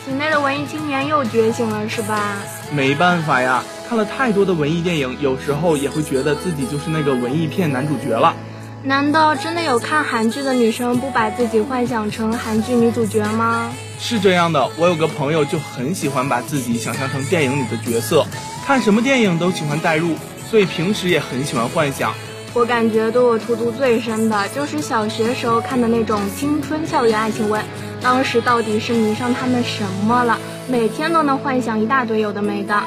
[0.04, 2.34] 体内的文艺青年又觉醒了，是吧？
[2.72, 8.34] 没办法呀，看了太多的文艺电影，有时候也会觉得自己就是那个文艺片男主角了。
[8.82, 13.70] 难道真的有看韩剧的女生不把自己幻想成韩剧女主角吗？
[14.00, 18.26] 是这样的，我有个朋友就很喜欢把自己想象成电影里的角色，
[18.68, 20.14] 看什么电影都喜欢代入，
[20.50, 22.12] 所以平时也很喜欢幻想。
[22.52, 27.64] 我感觉对我荼毒最深的就是小学时候看的那种青春校园爱情文，
[28.02, 30.38] 当时到底是迷上他们什么了？
[30.68, 32.78] 每天都能幻想一大堆有的没的。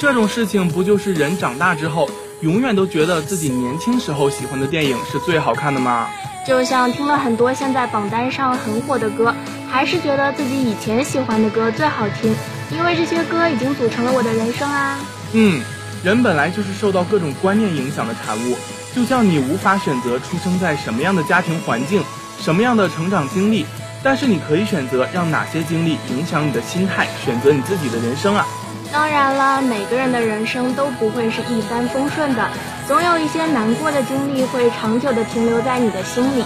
[0.00, 2.08] 这种事情不就是人长大之后，
[2.40, 6.08] 永远都觉得自己年轻时候喜欢的电影是最好看的吗？
[6.46, 9.34] 就像听了很多现在榜单上很火的歌，
[9.70, 12.34] 还是觉得自己以前喜欢的歌最好听，
[12.70, 14.98] 因为这些歌已经组成了我的人生啊。
[15.32, 15.62] 嗯，
[16.02, 18.56] 人本来就是受到各种观念影响的产物。
[18.94, 22.02] 就像你无法选择出生在什么样的家庭环境，
[22.40, 23.66] 什么样的成长经历，
[24.02, 28.46] 但是你可以选择让哪些经历影响你的心态，选择你自己的人生啊。
[28.90, 32.48] 当然了，每个人的人生都不会是一帆风顺的，
[32.88, 36.42] 总有一些难过的经历会长久的停留在你的心里。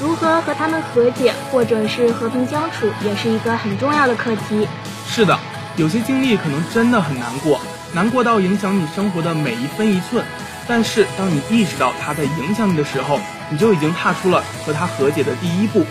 [0.00, 4.68] 如何和他们和解，或者是和平相处，也是一个很重要的课题。
[5.08, 5.38] 是的，
[5.76, 7.60] 有些经历可能真的很难过，
[7.94, 10.24] 难过到影响你生活的每一分一寸。
[10.66, 15.84] 但是，当你意识到它在影响你的时候，你就已经踏出了和它和解的第一步。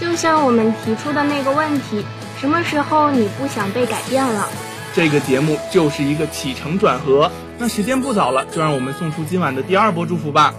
[0.00, 2.04] 就像我们提出的那个问题：
[2.40, 4.48] 什么时候你不想被改变了？
[4.94, 7.30] 这个节目就是一个起承转合。
[7.58, 10.54] 那时间不早了，就让我们送出今晚的第二波祝福吧。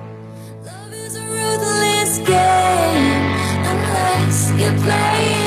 [0.63, 1.15] Love is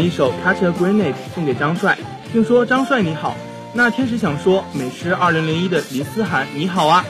[0.00, 1.96] 一首《Catch a Grenade》送给张帅，
[2.32, 3.36] 并说：“张帅你好。”
[3.72, 7.04] 那天使想说，美诗二零零一的林思涵你好啊。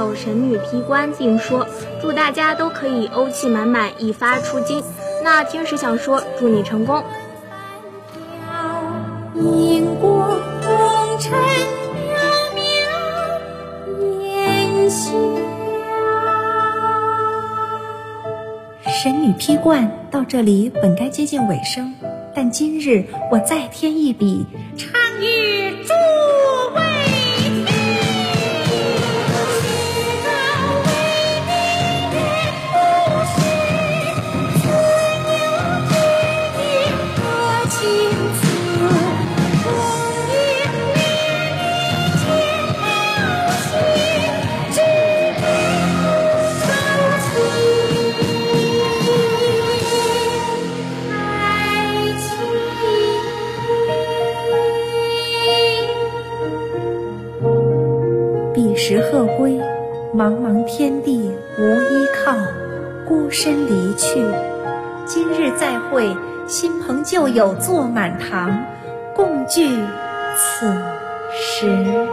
[0.00, 1.66] 首《神女劈关》，并说
[2.00, 4.82] 祝大家都可以欧气满满，一发出金。
[5.22, 7.04] 那天使想说祝你成功。
[9.34, 11.38] 因过红尘
[12.08, 12.16] 渺
[12.56, 12.62] 渺，
[14.22, 15.12] 烟霞。
[19.02, 21.94] 神女劈冠到这里本该接近尾声，
[22.34, 24.46] 但今日我再添一笔，
[24.78, 25.92] 唱与诸
[60.20, 62.36] 茫茫天地无依靠，
[63.08, 64.22] 孤身离去。
[65.06, 66.14] 今日再会，
[66.46, 68.62] 新朋旧友坐满堂，
[69.14, 69.66] 共聚
[70.36, 70.66] 此
[71.32, 72.09] 时。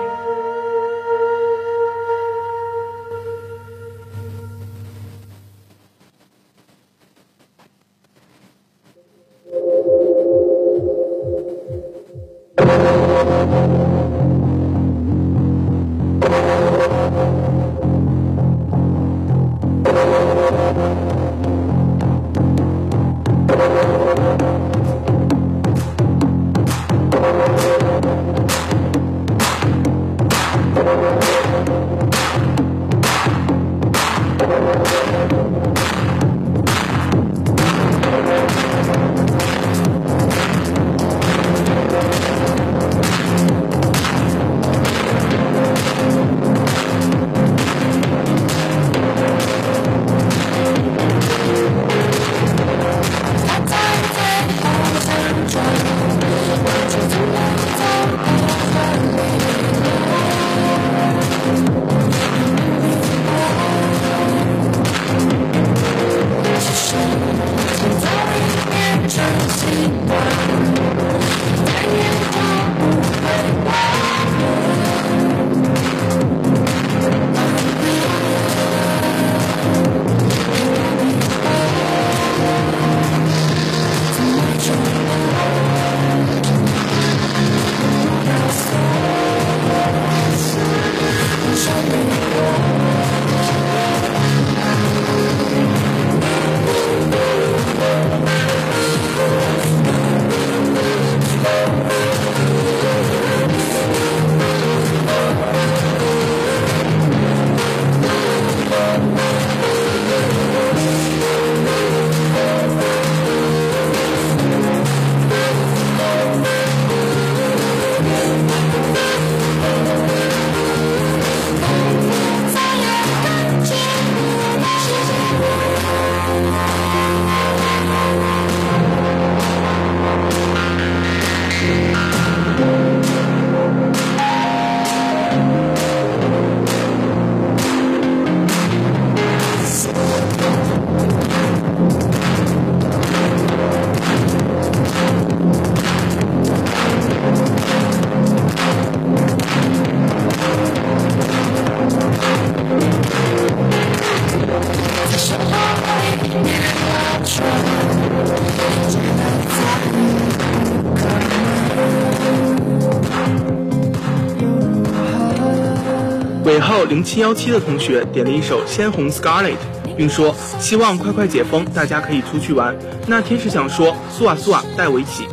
[166.97, 169.53] 零七幺七的同学点了一首《鲜红 Scarlet》，
[169.95, 172.75] 并说希望快快解封，大家可以出去玩。
[173.05, 175.27] 那天使想说苏瓦苏瓦，带我一起。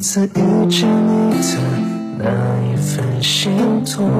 [0.00, 1.58] 次遇见你的
[2.18, 2.24] 那
[2.72, 4.10] 一份心痛，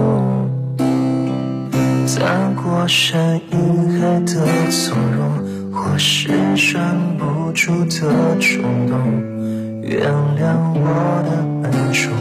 [2.07, 3.55] 踏过山与
[3.99, 8.95] 海的从容，或是拴不住的冲动，
[9.81, 10.03] 原
[10.39, 10.85] 谅我
[11.25, 11.31] 的
[11.63, 12.13] 笨拙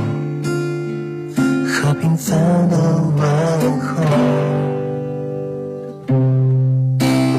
[1.67, 2.77] 和平凡的
[3.17, 3.21] 问
[3.81, 3.87] 候。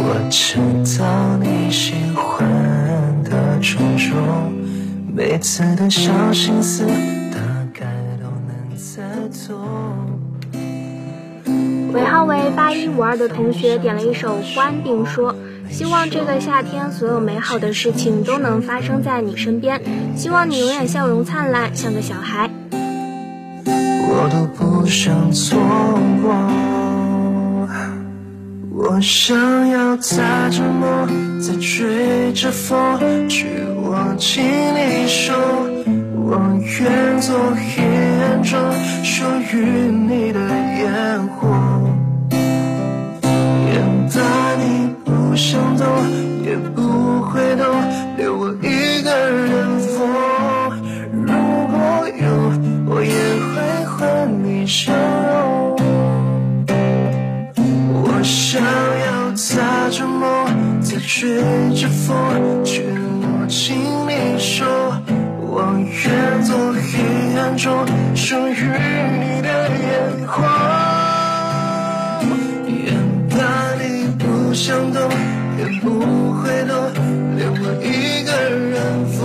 [0.03, 0.59] 我知
[0.99, 1.01] 道
[1.41, 1.95] 你心
[5.21, 7.37] 每次的小心思大
[7.75, 7.85] 概
[8.23, 9.03] 都能猜
[9.47, 9.55] 透。
[11.93, 15.37] 尾号为八一五二的同学点了一首《关》，并说
[15.69, 19.79] ：“希望这个夏天所有美好的事情都能发生在你身边，
[20.17, 22.49] 希望你永远笑容灿烂，像个小孩。”
[23.61, 25.61] 我都不想错
[26.23, 26.35] 过。
[28.73, 33.47] 我想要踏着梦，再追着风，去
[34.01, 35.35] 握紧你手。
[36.15, 36.39] 我
[36.81, 37.83] 愿做黑
[38.23, 38.59] 暗中
[39.03, 39.57] 属于
[39.91, 41.49] 你的烟火，
[43.69, 43.79] 也
[44.15, 44.17] 把
[44.57, 44.65] 你
[45.05, 45.87] 不想动，
[46.45, 47.67] 也不会动，
[48.17, 50.09] 留我一个人疯。
[51.13, 51.27] 如
[51.69, 51.77] 果
[52.21, 52.25] 有，
[52.87, 53.13] 我也
[53.53, 55.77] 会和你相拥。
[57.93, 61.43] 我想要踏着梦，再追
[61.75, 62.83] 着风，去
[63.51, 64.65] 请你说。
[65.53, 66.81] 我愿做黑
[67.37, 70.45] 暗中属于你的烟火，
[72.69, 72.95] 也
[73.29, 73.35] 怕
[73.83, 75.03] 你不想懂，
[75.59, 75.91] 也不
[76.35, 76.73] 会懂，
[77.37, 79.19] 留我一个人疯。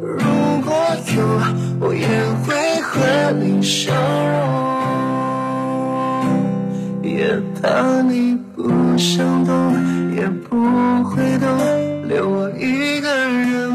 [0.00, 0.22] 如
[0.62, 0.70] 果
[1.16, 1.18] 有，
[1.80, 2.06] 我也
[2.46, 2.88] 会和
[3.32, 3.92] 你相
[6.22, 9.52] 拥，也怕你不想懂，
[10.14, 11.48] 也不会懂，
[12.10, 13.69] 留我一个人。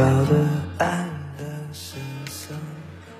[0.00, 0.46] 把我搞得
[0.78, 1.04] 爱
[1.36, 1.44] 得
[1.74, 1.96] 失
[2.26, 2.56] 丧。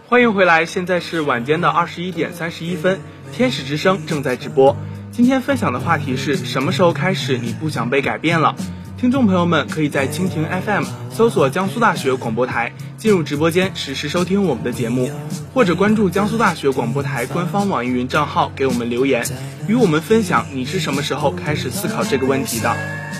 [0.09, 3.01] 欢迎回来，现在是晚间的二十一点三十一分，
[3.32, 4.74] 天使之声正在直播。
[5.12, 8.57] 今天分享的话题是什么时候开始你不想被改变了？
[8.97, 15.11] 听众朋友们可以在蜻蜓 FM 搜索江苏大学广播台，进入直播间实时收听我们的节目，
[15.52, 19.23] 或者关注江苏大学广播台官方网易云账号给我们留言，
[19.69, 22.74] 与我们分享你是什么时候开始思考这个问题的。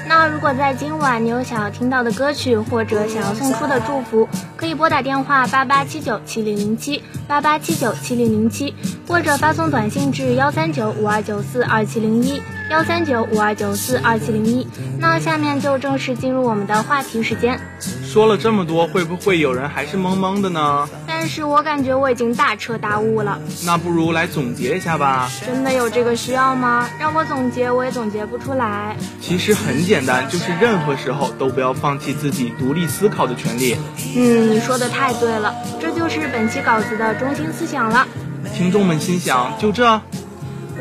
[0.07, 8.75] 那如果在今晚你有想要听到的歌曲，或者想要送出的祝福，可以拨打电话八八七九七零零七八八七九七零零七，
[9.07, 14.67] 或者发送短信至幺三九五二九四二七零一幺三九五二九四二七零一。
[14.99, 17.59] 那下面就正式进入我们的话题时间。
[18.05, 20.89] 说了这么多，会不会有人还是懵懵的呢？
[21.21, 23.39] 但是我感觉我已经大彻大悟了。
[23.67, 25.31] 那不如来总结一下吧。
[25.45, 26.89] 真的有这个需要吗？
[26.99, 28.97] 让我总结，我也总结不出来。
[29.21, 33.77] 其实很简单，就是任何时候都不要放弃自己独立思考的权利。
[34.17, 38.09] 嗯，你说的太对了，这就是本期稿子的中心思想了。
[38.55, 40.01] 听众们心想，就这？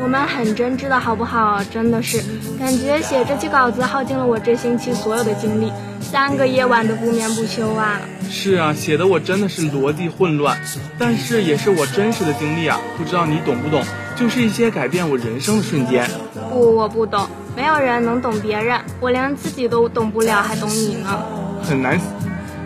[0.00, 1.62] 我们很真挚的好不好？
[1.64, 2.24] 真的是，
[2.58, 8.00] 感觉写这期稿子耗尽了我这星期所有的精力，三个夜晚的不眠不休啊。
[8.30, 10.56] 是啊，写的我真的是逻辑混乱，
[10.96, 13.84] 但是也是我真实的经历啊，不知道你懂不懂？
[14.16, 16.08] 就是一些改变我人生的瞬间。
[16.50, 21.22] 不，我不懂，没有人能懂别人，我连自己都懂不了，还懂你呢？
[21.62, 21.98] 很难。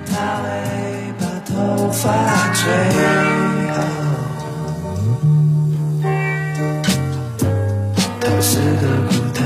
[0.06, 0.48] 她会
[1.18, 2.70] 把头发吹
[3.72, 3.82] 好。
[8.20, 9.42] 她是个孤单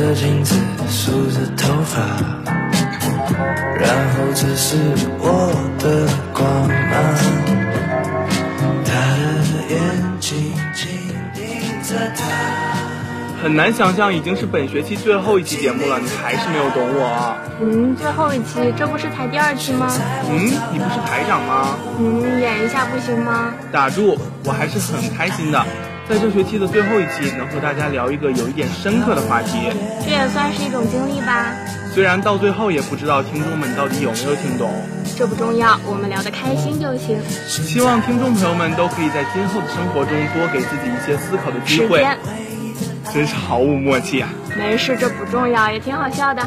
[0.00, 0.54] 着镜子
[0.88, 2.00] 梳着头发，
[3.78, 4.78] 然后这是
[5.18, 6.96] 我的光芒。
[8.82, 9.78] 她的眼
[10.18, 10.88] 睛紧
[11.34, 11.44] 盯
[11.82, 12.24] 着他。
[13.42, 17.36] 很难想象已经是本学期最后一期节目了，你还是没有懂我啊。
[17.60, 19.86] 嗯，最后一期，这不是才第二期吗？
[20.30, 21.76] 嗯，你不是排长吗？
[21.98, 23.52] 嗯，演一下不行吗？
[23.70, 25.62] 打住，我还是很开心的，
[26.10, 29.70] 在这学期的最后一期能和大家聊一个有一点深刻的话题。
[30.04, 31.54] 这也算是一种经历吧。
[31.94, 34.72] 虽然到最后也不知道听众们到底有没有听懂，
[35.16, 37.16] 这不重要，我们聊得开心就行。
[37.46, 42.04] 希望听众朋友们都可以在今后的生活中多给自己一些思考的机会。
[43.14, 44.28] 真是毫无默契啊！
[44.56, 46.42] 没事，这不重要，也挺好笑的。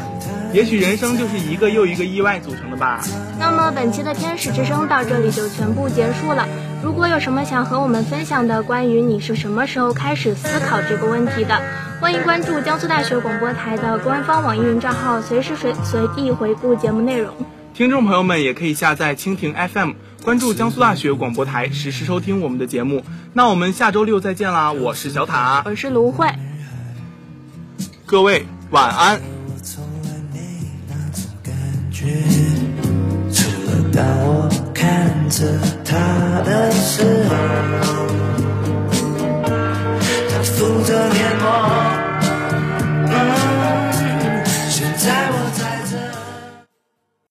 [0.54, 3.00] 也许人生就是一个又一个意外组成的吧。
[3.40, 6.46] 那么本期的天使之声到这里就全部结束了。
[6.80, 11.60] 如果有什么想和我们分享的，关于你是什么时候开始思考这个问题的，
[12.00, 17.34] 欢迎关注江苏大学广播台的官方网易云账号，随时随随地回顾节目内容。
[17.72, 23.02] 听众朋友们也可以下载蜻蜓 FM，关注江苏大学广播台，实时收听我们的节目。
[23.32, 24.70] 那我们下周六再见啦！
[24.70, 26.38] 我是小塔，我是芦荟，
[28.06, 29.33] 各位晚安。
[32.04, 32.22] 去，
[33.32, 35.46] 除了当我看着
[35.84, 35.96] 他
[36.44, 37.34] 的时候，
[40.28, 42.03] 他敷着面膜。